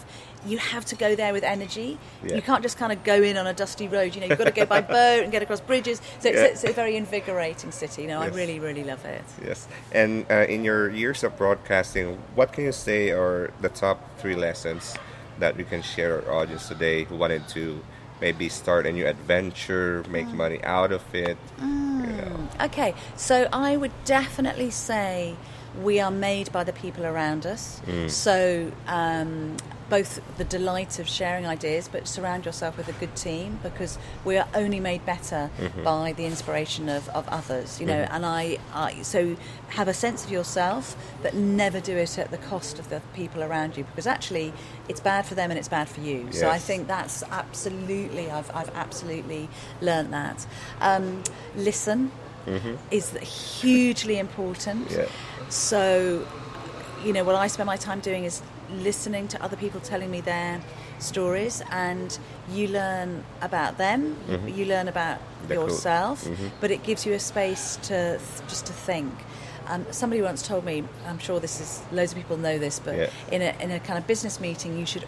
you 0.46 0.58
have 0.58 0.86
to 0.86 0.96
go 0.96 1.16
there 1.16 1.32
with 1.34 1.44
energy. 1.44 1.98
Yeah. 2.24 2.36
You 2.36 2.42
can't 2.42 2.62
just 2.64 2.78
kind 2.78 2.92
of 2.92 3.04
go 3.04 3.22
in 3.22 3.38
on 3.38 3.48
a 3.48 3.54
dusty 3.54 3.88
road. 3.88 4.14
You 4.16 4.22
know 4.22 4.28
you've 4.28 4.38
got 4.38 4.46
to 4.46 4.52
go 4.52 4.66
by 4.66 4.82
boat 5.00 5.24
and 5.24 5.32
get 5.32 5.42
across 5.44 5.62
bridges. 5.62 6.02
So 6.20 6.30
it's, 6.30 6.38
Yeah. 6.40 6.46
it's 6.46 6.64
a 6.64 6.74
very 6.74 6.96
invigorating 6.96 7.72
city. 7.72 8.04
You 8.04 8.08
know, 8.10 8.22
Yes. 8.22 8.34
I 8.34 8.36
really 8.36 8.60
really 8.60 8.84
love 8.84 9.04
it. 9.06 9.24
Yes, 9.46 9.68
and 9.92 10.26
uh, 10.30 10.46
in 10.56 10.64
your 10.64 10.90
years 10.90 11.24
of 11.24 11.38
broadcasting, 11.38 12.18
what 12.36 12.52
can 12.54 12.64
you 12.66 12.72
say 12.72 13.12
are 13.12 13.52
the 13.62 13.70
top 13.70 13.98
three 14.20 14.36
lessons 14.36 14.96
that 15.40 15.58
you 15.58 15.66
can 15.66 15.82
share 15.82 16.24
our 16.28 16.42
audience 16.42 16.68
today 16.68 17.04
who 17.06 17.16
wanted 17.16 17.48
to 17.50 17.84
maybe 18.22 18.48
start 18.50 18.86
a 18.86 18.92
new 18.92 19.06
adventure, 19.08 20.04
make 20.10 20.28
Mm. 20.28 20.34
money 20.36 20.64
out 20.64 20.92
of 20.92 21.04
it? 21.16 21.38
You 21.60 21.66
know. 21.68 22.48
Okay, 22.62 22.94
so 23.16 23.48
I 23.54 23.76
would 23.78 23.92
definitely 24.06 24.70
say 24.72 25.36
we 25.84 26.00
are 26.00 26.12
made 26.12 26.52
by 26.52 26.64
the 26.64 26.74
people 26.74 27.04
around 27.06 27.46
us. 27.46 27.82
So 28.08 28.72
um, 28.88 29.58
both 29.94 30.20
the 30.40 30.44
delight 30.44 30.98
of 30.98 31.08
sharing 31.08 31.46
ideas, 31.46 31.88
but 31.88 32.08
surround 32.08 32.48
yourself 32.48 32.76
with 32.78 32.88
a 32.88 32.94
good 32.94 33.16
team 33.16 33.60
because 33.62 34.00
we 34.26 34.36
are 34.38 34.48
only 34.56 34.80
made 34.80 35.06
better 35.06 35.52
mm-hmm. 35.60 35.84
by 35.84 36.12
the 36.14 36.26
inspiration 36.26 36.90
of, 36.90 37.08
of 37.10 37.28
others. 37.28 37.80
You 37.80 37.86
know, 37.86 38.02
mm-hmm. 38.02 38.16
and 38.16 38.26
I, 38.26 38.58
I 38.74 39.04
so 39.04 39.38
have 39.70 39.88
a 39.88 39.94
sense 39.94 40.26
of 40.26 40.32
yourself, 40.32 40.96
but 41.22 41.36
never 41.36 41.80
do 41.80 41.96
it 41.96 42.18
at 42.18 42.32
the 42.32 42.40
cost 42.40 42.80
of 42.80 42.90
the 42.90 43.04
people 43.14 43.44
around 43.44 43.78
you 43.78 43.84
because 43.84 44.08
actually 44.08 44.52
it's 44.90 45.00
bad 45.00 45.28
for 45.28 45.36
them 45.36 45.52
and 45.52 45.60
it's 45.60 45.70
bad 45.70 45.88
for 45.88 46.02
you. 46.02 46.32
So 46.32 46.50
I 46.50 46.58
think 46.58 46.88
that's 46.88 47.22
absolutely 47.30 48.32
I've 48.32 48.50
I've 48.56 48.74
absolutely 48.74 49.48
learned 49.80 50.12
that. 50.12 50.48
Um, 50.82 51.22
listen 51.56 52.12
mm-hmm. 52.48 52.78
is 52.90 53.12
hugely 53.62 54.18
important. 54.18 54.90
Yeah. 54.90 55.06
So, 55.50 56.26
you 57.06 57.14
know, 57.14 57.24
what 57.24 57.36
I 57.36 57.46
spend 57.46 57.68
my 57.68 57.78
time 57.78 58.00
doing 58.00 58.24
is 58.24 58.42
listening 58.74 59.28
to 59.30 59.44
other 59.44 59.56
people 59.58 59.80
telling 59.80 60.10
me 60.12 60.22
their 60.22 60.62
stories, 61.00 61.62
and 61.72 62.18
you 62.50 62.68
learn 62.70 63.24
about 63.42 63.78
them, 63.78 64.16
you 64.48 64.66
learn 64.66 64.88
about 64.88 65.20
The 65.48 65.56
cool- 65.56 65.64
yourself, 65.70 66.28
but 66.62 66.72
it 66.72 66.84
gives 66.84 67.06
you 67.06 67.14
a 67.14 67.20
space 67.20 67.78
to 67.84 68.18
th- 68.18 68.50
just 68.50 68.66
to 68.68 68.74
think. 68.74 69.14
Um, 69.68 69.86
somebody 69.92 70.22
once 70.22 70.42
told 70.46 70.66
me, 70.66 70.84
I'm 71.08 71.20
sure 71.20 71.40
this 71.40 71.62
is 71.62 71.82
loads 71.92 72.12
of 72.12 72.18
people 72.18 72.38
know 72.38 72.58
this, 72.58 72.80
but 72.80 72.96
Yeah. 72.98 73.10
in 73.32 73.42
a 73.42 73.56
in 73.64 73.72
a 73.72 73.80
kind 73.80 73.98
of 73.98 74.06
business 74.08 74.40
meeting, 74.40 74.78
you 74.78 74.86
should 74.86 75.06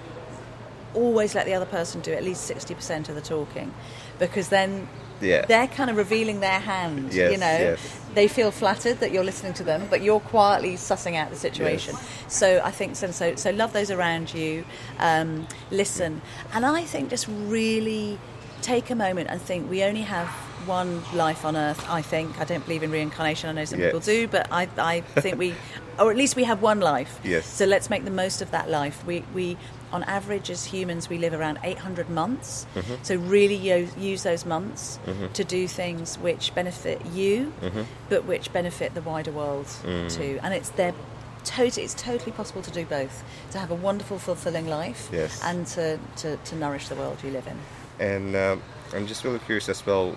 always 0.93 1.35
let 1.35 1.45
the 1.45 1.53
other 1.53 1.65
person 1.65 1.99
do 2.01 2.13
at 2.13 2.23
least 2.23 2.45
60% 2.49 3.09
of 3.09 3.15
the 3.15 3.21
talking 3.21 3.73
because 4.17 4.47
then 4.47 4.87
Yeah. 5.21 5.45
they're 5.45 5.67
kind 5.67 5.89
of 5.89 5.97
revealing 5.97 6.39
their 6.41 6.59
hand 6.59 7.13
Yes, 7.13 7.31
you 7.31 7.37
know 7.37 7.45
yes. 7.45 7.99
they 8.13 8.27
feel 8.27 8.51
flattered 8.51 8.99
that 8.99 9.11
you're 9.11 9.23
listening 9.23 9.53
to 9.53 9.63
them 9.63 9.87
but 9.89 10.01
you're 10.01 10.19
quietly 10.19 10.73
sussing 10.75 11.15
out 11.15 11.29
the 11.29 11.35
situation 11.37 11.95
Yes. 11.95 12.33
so 12.33 12.61
i 12.63 12.71
think 12.71 12.95
so 12.95 13.11
so, 13.11 13.35
so 13.35 13.51
love 13.51 13.71
those 13.73 13.91
around 13.91 14.33
you 14.33 14.65
um, 14.99 15.47
listen 15.71 16.21
and 16.53 16.65
i 16.65 16.83
think 16.83 17.09
just 17.09 17.27
really 17.29 18.19
take 18.61 18.89
a 18.89 18.95
moment 18.95 19.29
and 19.29 19.41
think 19.41 19.69
we 19.69 19.83
only 19.83 20.01
have 20.01 20.29
one 20.67 21.01
life 21.13 21.45
on 21.45 21.55
earth 21.55 21.83
i 21.89 22.01
think 22.01 22.39
i 22.39 22.43
don't 22.43 22.63
believe 22.65 22.83
in 22.83 22.91
reincarnation 22.91 23.49
i 23.49 23.53
know 23.53 23.65
some 23.65 23.79
Yes. 23.79 23.87
people 23.87 23.99
do 23.99 24.27
but 24.27 24.47
i, 24.51 24.67
I 24.77 25.01
think 25.01 25.37
we 25.37 25.53
or 25.99 26.11
at 26.11 26.17
least 26.17 26.35
we 26.35 26.43
have 26.45 26.61
one 26.61 26.79
life 26.79 27.19
Yes. 27.23 27.45
so 27.45 27.65
let's 27.65 27.89
make 27.89 28.03
the 28.05 28.11
most 28.11 28.41
of 28.41 28.51
that 28.51 28.69
life. 28.69 29.05
We, 29.05 29.23
we 29.33 29.57
on 29.93 30.03
average, 30.03 30.49
as 30.49 30.65
humans, 30.65 31.07
we 31.07 31.17
live 31.17 31.33
around 31.33 31.57
800 31.63 32.09
months. 32.09 32.65
Mm-hmm. 32.75 32.95
So 33.03 33.15
really 33.15 33.55
use, 33.55 33.95
use 33.95 34.23
those 34.23 34.45
months 34.45 34.99
to 35.35 35.43
do 35.45 35.67
things 35.69 36.17
which 36.19 36.53
benefit 36.53 37.05
you, 37.13 37.53
Mm-hmm. 37.61 37.83
but 38.09 38.25
which 38.25 38.51
benefit 38.51 38.93
the 38.93 39.01
wider 39.01 39.31
world 39.31 39.67
Mm. 39.67 40.11
too. 40.13 40.39
And 40.43 40.53
it's 40.53 40.69
there. 40.71 40.93
Totally, 41.45 41.85
it's 41.85 41.93
totally 41.93 42.33
possible 42.33 42.61
to 42.63 42.71
do 42.71 42.83
both. 42.85 43.23
To 43.51 43.59
have 43.59 43.71
a 43.71 43.75
wonderful, 43.75 44.19
fulfilling 44.19 44.67
life, 44.67 45.07
Yes. 45.13 45.41
and 45.45 45.65
to, 45.67 45.97
to, 46.17 46.35
to 46.35 46.55
nourish 46.57 46.89
the 46.89 46.95
world 46.95 47.17
you 47.23 47.31
live 47.31 47.47
in. 47.47 47.57
And 48.05 48.35
um, 48.35 48.61
I'm 48.93 49.07
just 49.07 49.23
really 49.23 49.39
curious 49.39 49.69
as 49.69 49.85
well. 49.85 50.13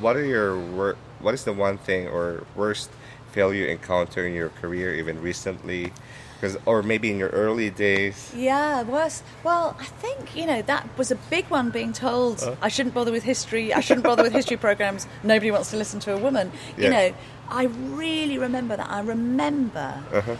What 0.00 0.16
are 0.16 0.24
your 0.24 0.58
wor- 0.58 0.96
What 1.20 1.34
is 1.34 1.44
the 1.44 1.52
one 1.52 1.78
thing 1.78 2.06
or 2.08 2.44
worst 2.56 2.90
failure 3.32 3.64
you 3.64 3.70
encountered 3.72 4.26
in 4.26 4.34
your 4.34 4.50
career, 4.60 4.94
even 4.94 5.20
recently, 5.22 5.92
because 6.36 6.56
or 6.66 6.82
maybe 6.82 7.10
in 7.10 7.18
your 7.18 7.30
early 7.30 7.70
days? 7.70 8.30
Yeah, 8.36 8.82
worse. 8.82 9.22
Well, 9.42 9.76
I 9.80 9.84
think 9.84 10.36
you 10.36 10.44
know 10.46 10.60
that 10.62 10.86
was 10.98 11.10
a 11.10 11.16
big 11.30 11.46
one. 11.48 11.70
Being 11.70 11.92
told 11.92 12.42
Uh. 12.42 12.56
I 12.60 12.68
shouldn't 12.68 12.94
bother 12.94 13.12
with 13.12 13.24
history. 13.24 13.72
I 13.72 13.80
shouldn't 13.80 14.04
bother 14.04 14.22
with 14.22 14.32
history 14.32 14.56
programs. 14.58 15.06
Nobody 15.22 15.50
wants 15.50 15.70
to 15.70 15.76
listen 15.76 15.98
to 16.00 16.12
a 16.14 16.18
woman. 16.18 16.52
Yeah. 16.76 16.84
You 16.84 16.90
know, 16.90 17.06
I 17.48 17.64
really 17.96 18.36
remember 18.38 18.76
that. 18.76 18.88
I 18.90 19.00
remember 19.00 20.02
Uh-huh. 20.12 20.36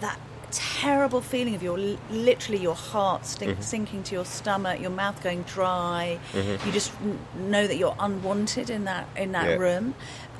that 0.00 0.18
terrible 0.52 1.20
feeling 1.20 1.54
of 1.54 1.62
your 1.62 1.78
literally 2.10 2.60
your 2.60 2.74
heart 2.74 3.26
stink, 3.26 3.52
Mm-hmm. 3.52 3.62
sinking 3.62 4.02
to 4.04 4.14
your 4.14 4.24
stomach, 4.24 4.80
your 4.80 4.90
mouth 4.90 5.22
going 5.22 5.42
dry. 5.42 6.18
You 6.34 6.72
just 6.72 6.92
know 7.36 7.66
that 7.66 7.76
you're 7.76 7.96
unwanted 7.98 8.70
in 8.70 8.84
that 8.84 9.08
in 9.16 9.32
that 9.32 9.48
Yeah. 9.48 9.56
room. 9.56 9.94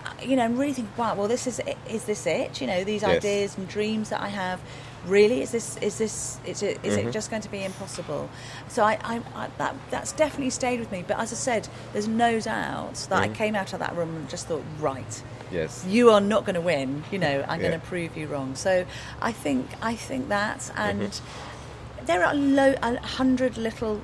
Uh, 0.04 0.10
You 0.22 0.36
know, 0.36 0.44
and 0.44 0.58
really 0.58 0.72
think, 0.72 0.96
wow, 0.98 1.14
well, 1.14 1.28
this 1.28 1.46
is 1.46 1.58
it. 1.60 1.76
Is 1.88 2.04
this 2.04 2.26
it? 2.26 2.60
You 2.60 2.66
know, 2.66 2.84
these 2.84 3.02
Yes. 3.02 3.18
ideas 3.18 3.56
and 3.58 3.68
dreams 3.68 4.10
that 4.10 4.20
I 4.20 4.28
have. 4.28 4.60
Really, 5.06 5.42
is 5.42 5.50
this 5.50 5.76
is 5.78 5.98
this 5.98 6.38
is 6.44 6.62
it, 6.62 6.78
is 6.84 6.96
Mm-hmm. 6.96 7.08
it 7.08 7.12
just 7.12 7.28
going 7.30 7.42
to 7.42 7.50
be 7.50 7.64
impossible? 7.64 8.30
So 8.68 8.84
I, 8.84 8.98
I, 9.02 9.20
I 9.34 9.48
that 9.58 9.74
that's 9.90 10.12
definitely 10.12 10.50
stayed 10.50 10.78
with 10.78 10.92
me. 10.92 11.02
But 11.06 11.18
as 11.18 11.32
I 11.32 11.36
said, 11.36 11.68
there's 11.92 12.06
no 12.06 12.38
doubt 12.38 12.94
that 13.10 13.20
Mm-hmm. 13.22 13.32
I 13.32 13.36
came 13.36 13.56
out 13.56 13.72
of 13.72 13.80
that 13.80 13.96
room 13.96 14.14
and 14.14 14.28
just 14.28 14.46
thought, 14.46 14.62
right, 14.78 15.22
Yes. 15.52 15.84
you 15.86 16.10
are 16.10 16.20
not 16.20 16.44
going 16.46 16.54
to 16.54 16.60
win. 16.60 17.04
You 17.12 17.18
know, 17.18 17.44
I'm 17.48 17.60
Yeah. 17.60 17.68
going 17.68 17.80
to 17.80 17.86
prove 17.86 18.16
you 18.16 18.26
wrong. 18.26 18.54
So 18.54 18.84
I 19.20 19.32
think 19.32 19.66
I 19.82 19.94
think 19.94 20.28
that, 20.28 20.70
and 20.76 21.10
Mm-hmm. 21.12 22.06
there 22.06 22.24
are 22.24 22.34
lo- 22.34 22.74
a 22.82 22.96
hundred 23.20 23.56
little 23.56 24.00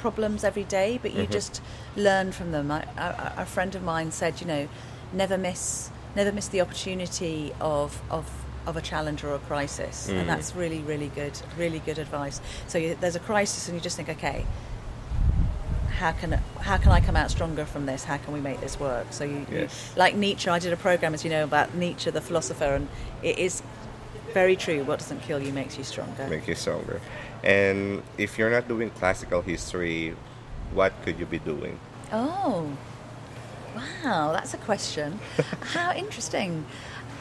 problems 0.00 0.44
every 0.44 0.64
day, 0.64 0.98
but 1.02 1.10
Mm-hmm. 1.10 1.20
you 1.20 1.26
just 1.26 1.60
learn 1.96 2.32
from 2.32 2.52
them. 2.52 2.70
I, 2.70 2.82
a, 2.96 3.42
a 3.42 3.46
friend 3.46 3.74
of 3.74 3.82
mine 3.82 4.12
said, 4.12 4.40
you 4.40 4.46
know, 4.46 4.68
never 5.12 5.36
miss 5.38 5.90
never 6.16 6.32
miss 6.32 6.48
the 6.48 6.60
opportunity 6.60 7.52
of 7.60 8.00
of 8.10 8.24
of 8.66 8.76
a 8.76 8.80
challenge 8.82 9.24
or 9.24 9.34
a 9.34 9.38
crisis, 9.38 10.08
Mm. 10.08 10.20
and 10.20 10.28
that's 10.28 10.54
really 10.54 10.80
really 10.80 11.08
good, 11.14 11.32
really 11.56 11.78
good 11.80 11.98
advice. 11.98 12.40
So 12.68 12.78
you, 12.78 12.96
there's 13.00 13.16
a 13.16 13.20
crisis, 13.20 13.68
and 13.68 13.76
you 13.76 13.80
just 13.80 13.96
think, 13.96 14.08
okay. 14.08 14.44
How 16.00 16.12
can 16.12 16.32
how 16.60 16.78
can 16.78 16.92
I 16.92 17.00
come 17.00 17.14
out 17.14 17.30
stronger 17.30 17.66
from 17.66 17.84
this? 17.84 18.04
How 18.04 18.16
can 18.16 18.32
we 18.32 18.40
make 18.40 18.58
this 18.62 18.80
work? 18.80 19.08
So 19.10 19.24
you, 19.24 19.46
you 19.52 19.68
like 19.96 20.16
Nietzsche. 20.16 20.48
I 20.48 20.58
did 20.58 20.72
a 20.72 20.76
program, 20.78 21.12
as 21.12 21.24
you 21.24 21.30
know, 21.30 21.44
about 21.44 21.74
Nietzsche, 21.74 22.10
the 22.10 22.22
philosopher, 22.22 22.74
and 22.76 22.88
it 23.22 23.38
is 23.38 23.62
very 24.32 24.56
true. 24.56 24.82
What 24.84 25.00
doesn't 25.00 25.20
kill 25.20 25.42
you 25.42 25.52
makes 25.52 25.76
you 25.76 25.84
stronger. 25.84 26.26
Make 26.26 26.48
you 26.48 26.54
stronger. 26.54 27.02
And 27.44 28.02
if 28.16 28.38
you're 28.38 28.50
not 28.50 28.66
doing 28.66 28.88
classical 28.88 29.42
history, 29.42 30.16
what 30.72 30.94
could 31.04 31.18
you 31.18 31.26
be 31.26 31.38
doing? 31.38 31.78
Oh, 32.10 32.72
wow, 33.76 34.32
that's 34.32 34.54
a 34.54 34.58
question. 34.58 35.20
How 35.74 35.92
interesting. 35.92 36.64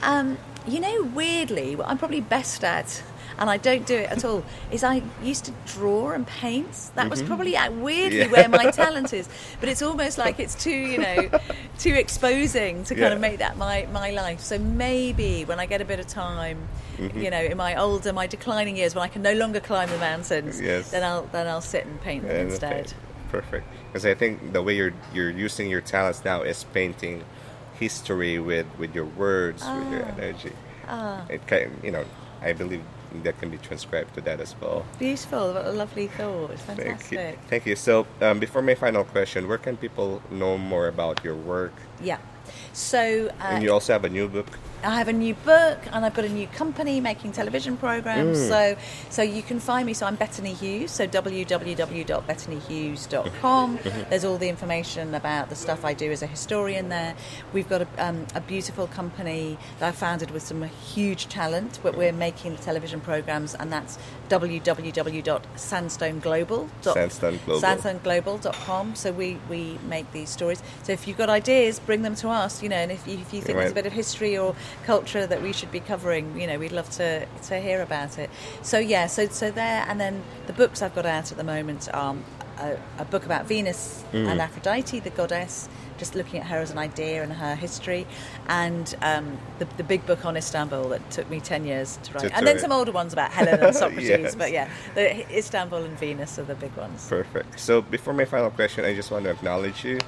Um, 0.03 0.37
you 0.65 0.79
know, 0.79 1.03
weirdly, 1.03 1.75
what 1.75 1.89
I'm 1.89 1.97
probably 1.97 2.21
best 2.21 2.63
at, 2.63 3.03
and 3.39 3.49
I 3.49 3.57
don't 3.57 3.85
do 3.87 3.95
it 3.95 4.09
at 4.11 4.23
all, 4.25 4.43
is 4.71 4.83
I 4.83 5.01
used 5.23 5.45
to 5.45 5.53
draw 5.65 6.11
and 6.11 6.27
paint. 6.27 6.91
That 6.95 7.09
was 7.09 7.23
probably 7.23 7.55
uh, 7.57 7.71
weirdly 7.71 8.19
Mm-hmm. 8.19 8.33
Yeah. 8.35 8.47
where 8.47 8.49
my 8.49 8.69
talent 8.83 9.13
is. 9.13 9.27
But 9.59 9.69
it's 9.69 9.81
almost 9.81 10.17
like 10.17 10.39
it's 10.39 10.55
too, 10.55 10.69
you 10.93 10.97
know, 10.99 11.29
too 11.79 11.93
exposing 11.93 12.83
to 12.83 12.93
kind 12.93 12.99
Yeah. 13.09 13.13
of 13.13 13.19
make 13.21 13.39
that 13.39 13.57
my, 13.57 13.87
my 13.91 14.11
life. 14.11 14.41
So 14.41 14.57
maybe 14.59 15.45
when 15.45 15.59
I 15.59 15.65
get 15.65 15.81
a 15.81 15.85
bit 15.85 15.99
of 15.99 16.07
time, 16.07 16.59
Mm-hmm. 16.99 17.21
you 17.21 17.29
know, 17.31 17.39
in 17.41 17.55
my 17.55 17.75
older, 17.79 18.11
my 18.11 18.27
declining 18.27 18.75
years, 18.75 18.93
when 18.93 19.03
I 19.05 19.07
can 19.07 19.21
no 19.21 19.31
longer 19.33 19.61
climb 19.61 19.89
the 19.89 19.97
mountains, 19.99 20.59
Yes. 20.59 20.91
then 20.91 21.01
I'll 21.01 21.23
then 21.31 21.47
I'll 21.47 21.61
sit 21.61 21.85
and 21.85 21.95
paint 22.01 22.27
them 22.27 22.47
instead. 22.49 22.87
okay, 22.87 22.95
Perfect. 23.31 23.65
Because 23.87 24.05
I 24.05 24.15
think 24.15 24.51
the 24.51 24.61
way 24.61 24.75
you're 24.75 24.93
you're 25.13 25.29
using 25.29 25.69
your 25.69 25.79
talents 25.79 26.25
now 26.25 26.41
is 26.41 26.65
painting 26.73 27.23
history 27.79 28.37
with 28.37 28.65
with 28.77 28.93
your 28.93 29.05
words, 29.05 29.63
with 29.63 29.91
your 29.93 30.03
Ah. 30.03 30.17
energy. 30.17 30.51
Ah. 30.89 31.25
It 31.29 31.47
can, 31.47 31.79
you 31.83 31.91
know, 31.91 32.03
I 32.41 32.51
believe 32.51 32.81
that 33.23 33.39
can 33.39 33.49
be 33.49 33.57
transcribed 33.57 34.13
to 34.15 34.21
that 34.21 34.39
as 34.39 34.55
well. 34.61 34.85
Beautiful, 34.97 35.53
what 35.53 35.65
a 35.65 35.71
lovely 35.71 36.07
thought. 36.07 36.51
It's 36.51 36.63
Thank 36.63 37.11
you. 37.11 37.33
Thank 37.47 37.65
you. 37.65 37.75
So, 37.75 38.05
um, 38.21 38.39
before 38.39 38.61
my 38.61 38.75
final 38.75 39.03
question, 39.03 39.47
where 39.47 39.57
can 39.57 39.77
people 39.77 40.21
know 40.31 40.57
more 40.57 40.87
about 40.87 41.23
your 41.23 41.35
work? 41.35 41.73
Yeah. 42.01 42.17
So 42.73 43.31
uh, 43.39 43.43
and 43.43 43.63
you 43.63 43.71
also 43.71 43.93
have 43.93 44.05
a 44.05 44.09
new 44.09 44.27
book. 44.27 44.47
I 44.83 44.97
have 44.97 45.07
a 45.07 45.13
new 45.13 45.33
book 45.33 45.79
and 45.91 46.05
I've 46.05 46.13
got 46.13 46.25
a 46.25 46.29
new 46.29 46.45
company 46.47 47.01
making 47.01 47.31
television 47.33 47.77
programs. 47.77 48.37
Mm. 48.37 48.47
So 48.47 48.77
so 49.09 49.21
you 49.21 49.41
can 49.41 49.59
find 49.59 49.85
me. 49.85 49.93
So 49.93 50.05
I'm 50.05 50.15
Bettany 50.15 50.53
Hughes. 50.53 50.91
So 50.91 51.07
www.bettanyhughes.com. 51.07 53.77
Mm-hmm. 53.77 54.09
There's 54.09 54.25
all 54.25 54.37
the 54.37 54.49
information 54.49 55.15
about 55.15 55.49
the 55.49 55.55
stuff 55.55 55.85
I 55.85 55.93
do 55.93 56.11
as 56.11 56.21
a 56.21 56.27
historian 56.27 56.89
there. 56.89 57.15
We've 57.53 57.69
got 57.69 57.81
a, 57.81 57.87
um, 57.97 58.27
a 58.35 58.41
beautiful 58.41 58.87
company 58.87 59.57
that 59.79 59.89
I 59.89 59.91
founded 59.91 60.31
with 60.31 60.43
some 60.43 60.63
huge 60.63 61.27
talent, 61.27 61.79
but 61.83 61.97
we're 61.97 62.11
making 62.11 62.55
the 62.55 62.61
television 62.61 62.99
programs, 63.01 63.55
and 63.55 63.71
that's 63.71 63.97
www.sandstoneglobal.com. 64.29 66.93
Sandstone 66.93 67.39
Global. 67.45 67.61
Sandstoneglobal.com. 67.61 68.95
So 68.95 69.11
we, 69.11 69.37
we 69.49 69.77
make 69.87 70.11
these 70.11 70.29
stories. 70.29 70.61
So 70.83 70.91
if 70.91 71.07
you've 71.07 71.17
got 71.17 71.29
ideas, 71.29 71.79
bring 71.79 72.03
them 72.03 72.15
to 72.15 72.29
us. 72.29 72.63
You 72.63 72.69
know, 72.69 72.77
and 72.77 72.91
if 72.91 73.07
you, 73.07 73.13
if 73.15 73.33
you 73.33 73.41
think 73.41 73.57
there's 73.57 73.71
a 73.71 73.75
bit 73.75 73.85
of 73.85 73.93
history 73.93 74.37
or 74.37 74.55
culture 74.85 75.25
that 75.27 75.41
we 75.41 75.53
should 75.53 75.71
be 75.71 75.79
covering, 75.79 76.39
you 76.39 76.47
know, 76.47 76.57
we'd 76.59 76.71
love 76.71 76.89
to 76.91 77.25
to 77.47 77.59
hear 77.59 77.81
about 77.81 78.17
it. 78.17 78.29
So 78.61 78.79
yeah, 78.79 79.07
so 79.07 79.27
so 79.27 79.51
there, 79.51 79.85
and 79.87 79.99
then 79.99 80.23
the 80.47 80.53
books 80.53 80.81
I've 80.81 80.95
got 80.95 81.05
out 81.05 81.31
at 81.31 81.37
the 81.37 81.43
moment 81.43 81.87
are 81.93 82.15
a, 82.59 82.77
a 82.97 83.05
book 83.05 83.25
about 83.25 83.45
Venus 83.47 84.03
Mm. 84.11 84.27
and 84.27 84.41
Aphrodite, 84.41 84.99
the 84.99 85.11
goddess. 85.11 85.69
Just 85.99 86.15
looking 86.15 86.39
at 86.39 86.47
her 86.47 86.59
as 86.59 86.71
an 86.71 86.77
idea 86.77 87.21
and 87.23 87.33
her 87.33 87.55
history, 87.55 88.07
and 88.47 88.95
um, 89.01 89.37
the, 89.59 89.65
the 89.75 89.83
big 89.83 90.05
book 90.05 90.23
on 90.25 90.37
Istanbul 90.37 90.87
that 90.89 91.11
took 91.11 91.29
me 91.29 91.41
ten 91.41 91.65
years 91.65 91.99
to 92.03 92.13
write, 92.13 92.29
To- 92.29 92.37
and 92.37 92.47
then 92.47 92.55
to- 92.55 92.61
some 92.61 92.71
older 92.71 92.93
ones 92.93 93.11
about 93.11 93.31
Helen 93.31 93.59
and 93.59 93.75
Socrates. 93.83 94.07
Yes. 94.07 94.33
But 94.35 94.53
yeah, 94.53 94.69
the 94.95 95.37
Istanbul 95.37 95.83
and 95.83 95.99
Venus 95.99 96.39
are 96.39 96.43
the 96.43 96.55
big 96.55 96.73
ones. 96.77 97.05
Perfect. 97.09 97.59
So, 97.59 97.81
before 97.81 98.13
my 98.13 98.23
final 98.23 98.49
question, 98.49 98.85
I 98.85 98.95
just 98.95 99.11
want 99.11 99.25
to 99.25 99.31
acknowledge 99.31 99.83
you 99.83 99.99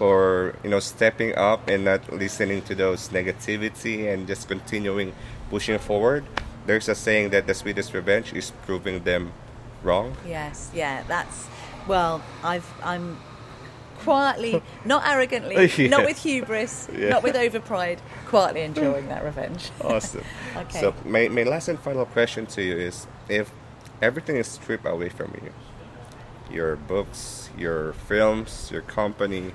for 0.00 0.54
you 0.64 0.70
know 0.70 0.80
stepping 0.80 1.36
up 1.36 1.68
and 1.68 1.84
not 1.84 2.00
listening 2.10 2.62
to 2.62 2.74
those 2.74 3.10
negativity 3.10 4.08
and 4.10 4.26
just 4.26 4.48
continuing 4.48 5.12
pushing 5.50 5.78
forward. 5.78 6.24
There's 6.64 6.88
a 6.88 6.94
saying 6.94 7.30
that 7.30 7.46
the 7.46 7.52
sweetest 7.52 7.92
revenge 7.92 8.32
is 8.32 8.50
proving 8.64 9.04
them 9.04 9.32
wrong. 9.82 10.16
Yes, 10.26 10.70
yeah, 10.74 11.04
that's 11.06 11.46
well, 11.86 12.22
I've 12.42 12.64
I'm 12.82 13.18
quietly, 13.98 14.62
not 14.86 15.06
arrogantly, 15.06 15.70
Yeah. 15.76 15.88
not 15.94 16.06
with 16.06 16.22
hubris, 16.22 16.88
Yeah. 16.96 17.10
not 17.10 17.22
with 17.22 17.34
overpride, 17.34 17.98
quietly 18.26 18.62
enjoying 18.62 19.08
that 19.08 19.22
revenge. 19.22 19.68
Awesome. 19.82 20.24
Okay. 20.56 20.80
So 20.80 20.94
my, 21.04 21.28
my 21.28 21.42
last 21.42 21.68
and 21.68 21.78
final 21.78 22.06
question 22.06 22.46
to 22.56 22.62
you 22.62 22.78
is 22.78 23.06
if 23.28 23.52
everything 24.00 24.36
is 24.36 24.46
stripped 24.46 24.86
away 24.86 25.10
from 25.10 25.34
you, 25.44 25.52
your 26.50 26.76
books, 26.76 27.50
your 27.58 27.92
films, 28.08 28.70
your 28.72 28.80
company, 28.80 29.52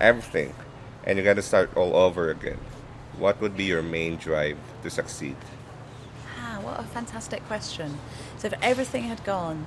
everything, 0.00 0.54
and 1.04 1.18
you 1.18 1.24
got 1.24 1.34
to 1.34 1.42
start 1.42 1.76
all 1.76 1.94
over 1.96 2.30
again, 2.30 2.58
what 3.18 3.40
would 3.40 3.56
be 3.56 3.64
your 3.64 3.82
main 3.82 4.16
drive 4.16 4.58
to 4.82 4.90
succeed? 4.90 5.36
Ah, 6.38 6.58
what 6.62 6.80
a 6.80 6.84
fantastic 6.84 7.44
question. 7.46 7.98
So, 8.38 8.48
if 8.48 8.54
everything 8.62 9.04
had 9.04 9.24
gone, 9.24 9.66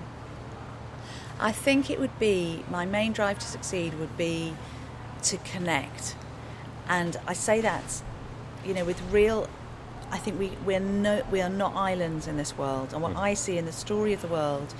I 1.39 1.51
think 1.51 1.89
it 1.89 1.99
would 1.99 2.17
be 2.19 2.63
my 2.69 2.85
main 2.85 3.13
drive 3.13 3.39
to 3.39 3.45
succeed 3.45 3.93
would 3.99 4.17
be 4.17 4.53
to 5.23 5.37
connect. 5.37 6.15
And 6.87 7.17
I 7.27 7.33
say 7.33 7.61
that, 7.61 8.01
you 8.65 8.73
know, 8.73 8.85
with 8.85 9.01
real. 9.11 9.49
I 10.11 10.17
think 10.17 10.39
we, 10.39 10.51
we're 10.63 10.79
no, 10.79 11.23
we 11.31 11.41
are 11.41 11.49
not 11.49 11.73
islands 11.75 12.27
in 12.27 12.37
this 12.37 12.55
world. 12.55 12.93
And 12.93 13.01
what 13.01 13.15
I 13.15 13.33
see 13.33 13.57
in 13.57 13.65
the 13.65 13.71
story 13.71 14.13
of 14.13 14.21
the 14.21 14.27
world 14.27 14.73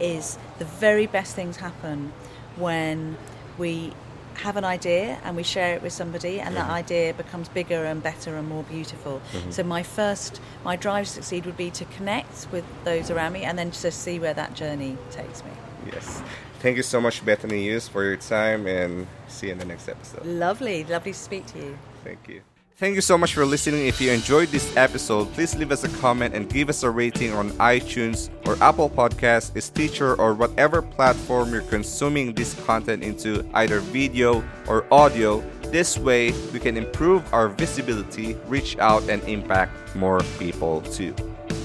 is 0.00 0.38
the 0.58 0.64
very 0.64 1.06
best 1.06 1.34
things 1.34 1.58
happen 1.58 2.12
when 2.56 3.18
we 3.58 3.92
have 4.38 4.56
an 4.56 4.64
idea 4.64 5.18
and 5.24 5.36
we 5.36 5.42
share 5.42 5.74
it 5.74 5.82
with 5.82 5.92
somebody 5.92 6.40
and 6.40 6.56
that 6.56 6.64
mm-hmm. 6.64 6.72
idea 6.72 7.14
becomes 7.14 7.48
bigger 7.48 7.84
and 7.84 8.02
better 8.02 8.36
and 8.36 8.48
more 8.48 8.62
beautiful 8.64 9.20
mm-hmm. 9.32 9.50
so 9.50 9.62
my 9.62 9.82
first 9.82 10.40
my 10.64 10.76
drive 10.76 11.06
to 11.06 11.12
succeed 11.12 11.44
would 11.46 11.56
be 11.56 11.70
to 11.70 11.84
connect 11.86 12.46
with 12.52 12.64
those 12.84 13.10
around 13.10 13.32
me 13.32 13.44
and 13.44 13.58
then 13.58 13.70
just 13.70 14.02
see 14.02 14.18
where 14.18 14.34
that 14.34 14.54
journey 14.54 14.96
takes 15.10 15.44
me 15.44 15.50
Yes. 15.86 16.22
Thank 16.60 16.76
you 16.76 16.82
so 16.82 17.00
much, 17.00 17.24
Bethany 17.24 17.62
Hughes, 17.62 17.88
for 17.88 18.04
your 18.04 18.16
time, 18.16 18.66
and 18.66 19.06
see 19.28 19.46
you 19.46 19.52
in 19.52 19.58
the 19.58 19.64
next 19.64 19.88
episode. 19.88 20.26
lovely 20.26 20.84
lovely 20.84 21.12
to 21.12 21.18
speak 21.18 21.46
to 21.46 21.58
you 21.58 21.78
Thank 22.04 22.28
you. 22.28 22.42
Thank 22.78 22.94
you 22.94 23.00
so 23.00 23.18
much 23.18 23.34
for 23.34 23.44
listening. 23.44 23.88
If 23.88 24.00
you 24.00 24.12
enjoyed 24.12 24.50
this 24.50 24.76
episode, 24.76 25.32
please 25.32 25.52
leave 25.56 25.72
us 25.72 25.82
a 25.82 25.88
comment 25.98 26.36
and 26.36 26.48
give 26.48 26.68
us 26.68 26.84
a 26.84 26.90
rating 26.90 27.32
on 27.32 27.50
iTunes 27.58 28.30
or 28.46 28.56
Apple 28.62 28.88
Podcasts, 28.88 29.60
Stitcher, 29.60 30.14
or 30.14 30.32
whatever 30.32 30.80
platform 30.80 31.50
you're 31.50 31.62
consuming 31.62 32.34
this 32.34 32.54
content 32.66 33.02
into, 33.02 33.44
either 33.54 33.80
video 33.80 34.44
or 34.68 34.86
audio. 34.92 35.42
This 35.72 35.98
way, 35.98 36.30
we 36.52 36.60
can 36.60 36.76
improve 36.76 37.24
our 37.34 37.48
visibility, 37.48 38.34
reach 38.46 38.78
out, 38.78 39.02
and 39.08 39.24
impact 39.24 39.96
more 39.96 40.20
people 40.38 40.82
too. 40.82 41.16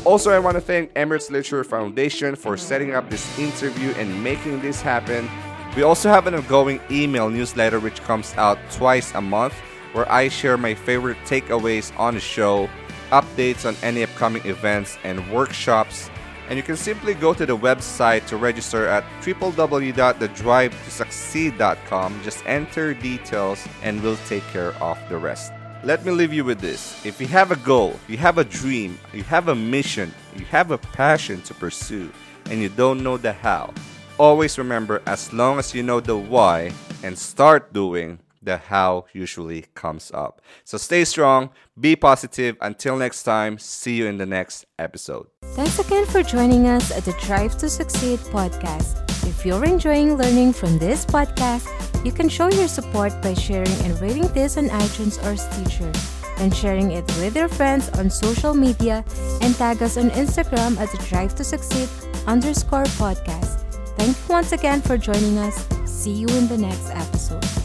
Also, 0.06 0.32
I 0.32 0.40
want 0.40 0.56
to 0.56 0.62
thank 0.62 0.92
Emirates 0.96 1.30
Literature 1.30 1.64
Foundation 1.64 2.36
for 2.36 2.58
setting 2.58 2.96
up 2.96 3.12
this 3.12 3.38
interview 3.38 3.92
and 4.00 4.24
making 4.24 4.62
this 4.62 4.82
happen. 4.82 5.30
We 5.76 5.84
also 5.84 6.10
have 6.10 6.26
an 6.26 6.34
ongoing 6.34 6.80
email 6.90 7.30
newsletter 7.30 7.80
which 7.80 8.02
comes 8.02 8.34
out 8.34 8.58
twice 8.72 9.14
a 9.14 9.22
month 9.22 9.54
where 9.94 10.12
I 10.12 10.28
share 10.28 10.58
my 10.58 10.74
favorite 10.74 11.18
takeaways 11.26 11.98
on 11.98 12.16
the 12.16 12.20
show, 12.20 12.70
updates 13.12 13.66
on 13.66 13.78
any 13.82 14.04
upcoming 14.04 14.46
events 14.46 14.98
and 15.04 15.32
workshops. 15.32 16.10
And 16.50 16.58
you 16.58 16.64
can 16.64 16.76
simply 16.76 17.14
go 17.14 17.34
to 17.34 17.46
the 17.46 17.58
website 17.58 18.28
to 18.28 18.36
register 18.38 18.88
at 18.88 19.06
www.thedrivetosucceed.com. 19.22 22.22
Just 22.24 22.46
enter 22.46 22.94
details 22.94 23.66
and 23.82 24.04
we'll 24.04 24.18
take 24.28 24.44
care 24.48 24.74
of 24.84 25.00
the 25.10 25.18
rest. 25.18 25.54
Let 25.84 26.06
me 26.06 26.12
leave 26.12 26.34
you 26.34 26.46
with 26.46 26.60
this. 26.60 27.04
If 27.06 27.20
you 27.20 27.28
have 27.28 27.52
a 27.52 27.58
goal, 27.58 28.00
you 28.08 28.18
have 28.18 28.38
a 28.38 28.44
dream, 28.44 28.98
you 29.14 29.24
have 29.24 29.50
a 29.50 29.56
mission, 29.56 30.14
you 30.36 30.46
have 30.46 30.72
a 30.72 30.78
passion 30.78 31.42
to 31.44 31.54
pursue, 31.54 32.10
and 32.50 32.62
you 32.62 32.70
don't 32.70 33.04
know 33.04 33.18
the 33.18 33.34
how, 33.34 33.74
always 34.18 34.58
remember 34.58 35.02
as 35.06 35.34
long 35.34 35.60
as 35.60 35.76
you 35.76 35.84
know 35.84 36.00
the 36.00 36.16
why 36.16 36.72
and 37.04 37.18
start 37.18 37.74
doing, 37.74 38.18
the 38.44 38.58
how 38.58 39.06
usually 39.14 39.66
comes 39.74 40.12
up. 40.14 40.42
So 40.64 40.78
stay 40.78 41.06
strong, 41.06 41.50
be 41.80 41.96
positive. 41.96 42.58
Until 42.62 42.98
next 42.98 43.24
time, 43.24 43.58
see 43.58 43.96
you 43.96 44.08
in 44.08 44.18
the 44.18 44.26
next 44.26 44.66
episode. 44.78 45.28
Thanks 45.56 45.80
again 45.80 46.06
for 46.06 46.24
joining 46.24 46.68
us 46.68 46.92
at 46.92 47.06
the 47.06 47.14
Drive 47.22 47.58
to 47.60 47.70
Succeed 47.70 48.20
podcast. 48.20 49.00
If 49.26 49.46
you're 49.46 49.64
enjoying 49.64 50.18
learning 50.18 50.54
from 50.54 50.78
this 50.78 51.06
podcast, 51.06 51.68
you 52.06 52.12
can 52.12 52.28
show 52.28 52.50
your 52.50 52.68
support 52.68 53.14
by 53.22 53.34
sharing 53.34 53.72
and 53.86 54.00
rating 54.02 54.28
this 54.34 54.58
on 54.58 54.68
iTunes 54.68 55.24
or 55.24 55.38
Stitcher, 55.38 55.92
and 56.38 56.54
sharing 56.54 56.92
it 56.92 57.06
with 57.18 57.36
your 57.36 57.48
friends 57.48 57.88
on 57.98 58.10
social 58.10 58.54
media, 58.54 59.06
and 59.42 59.56
tag 59.56 59.82
us 59.82 59.98
on 59.98 60.10
Instagram 60.12 60.78
at 60.78 60.92
the 60.92 60.98
Drive 61.08 61.36
to 61.36 61.44
Succeed 61.44 61.88
underscore 62.28 62.84
podcast. 63.00 63.64
Thank 63.98 64.18
you 64.18 64.34
once 64.34 64.52
again 64.52 64.82
for 64.82 64.98
joining 64.98 65.38
us. 65.38 65.68
See 65.86 66.12
you 66.12 66.28
in 66.28 66.48
the 66.50 66.58
next 66.58 66.90
episode. 66.90 67.63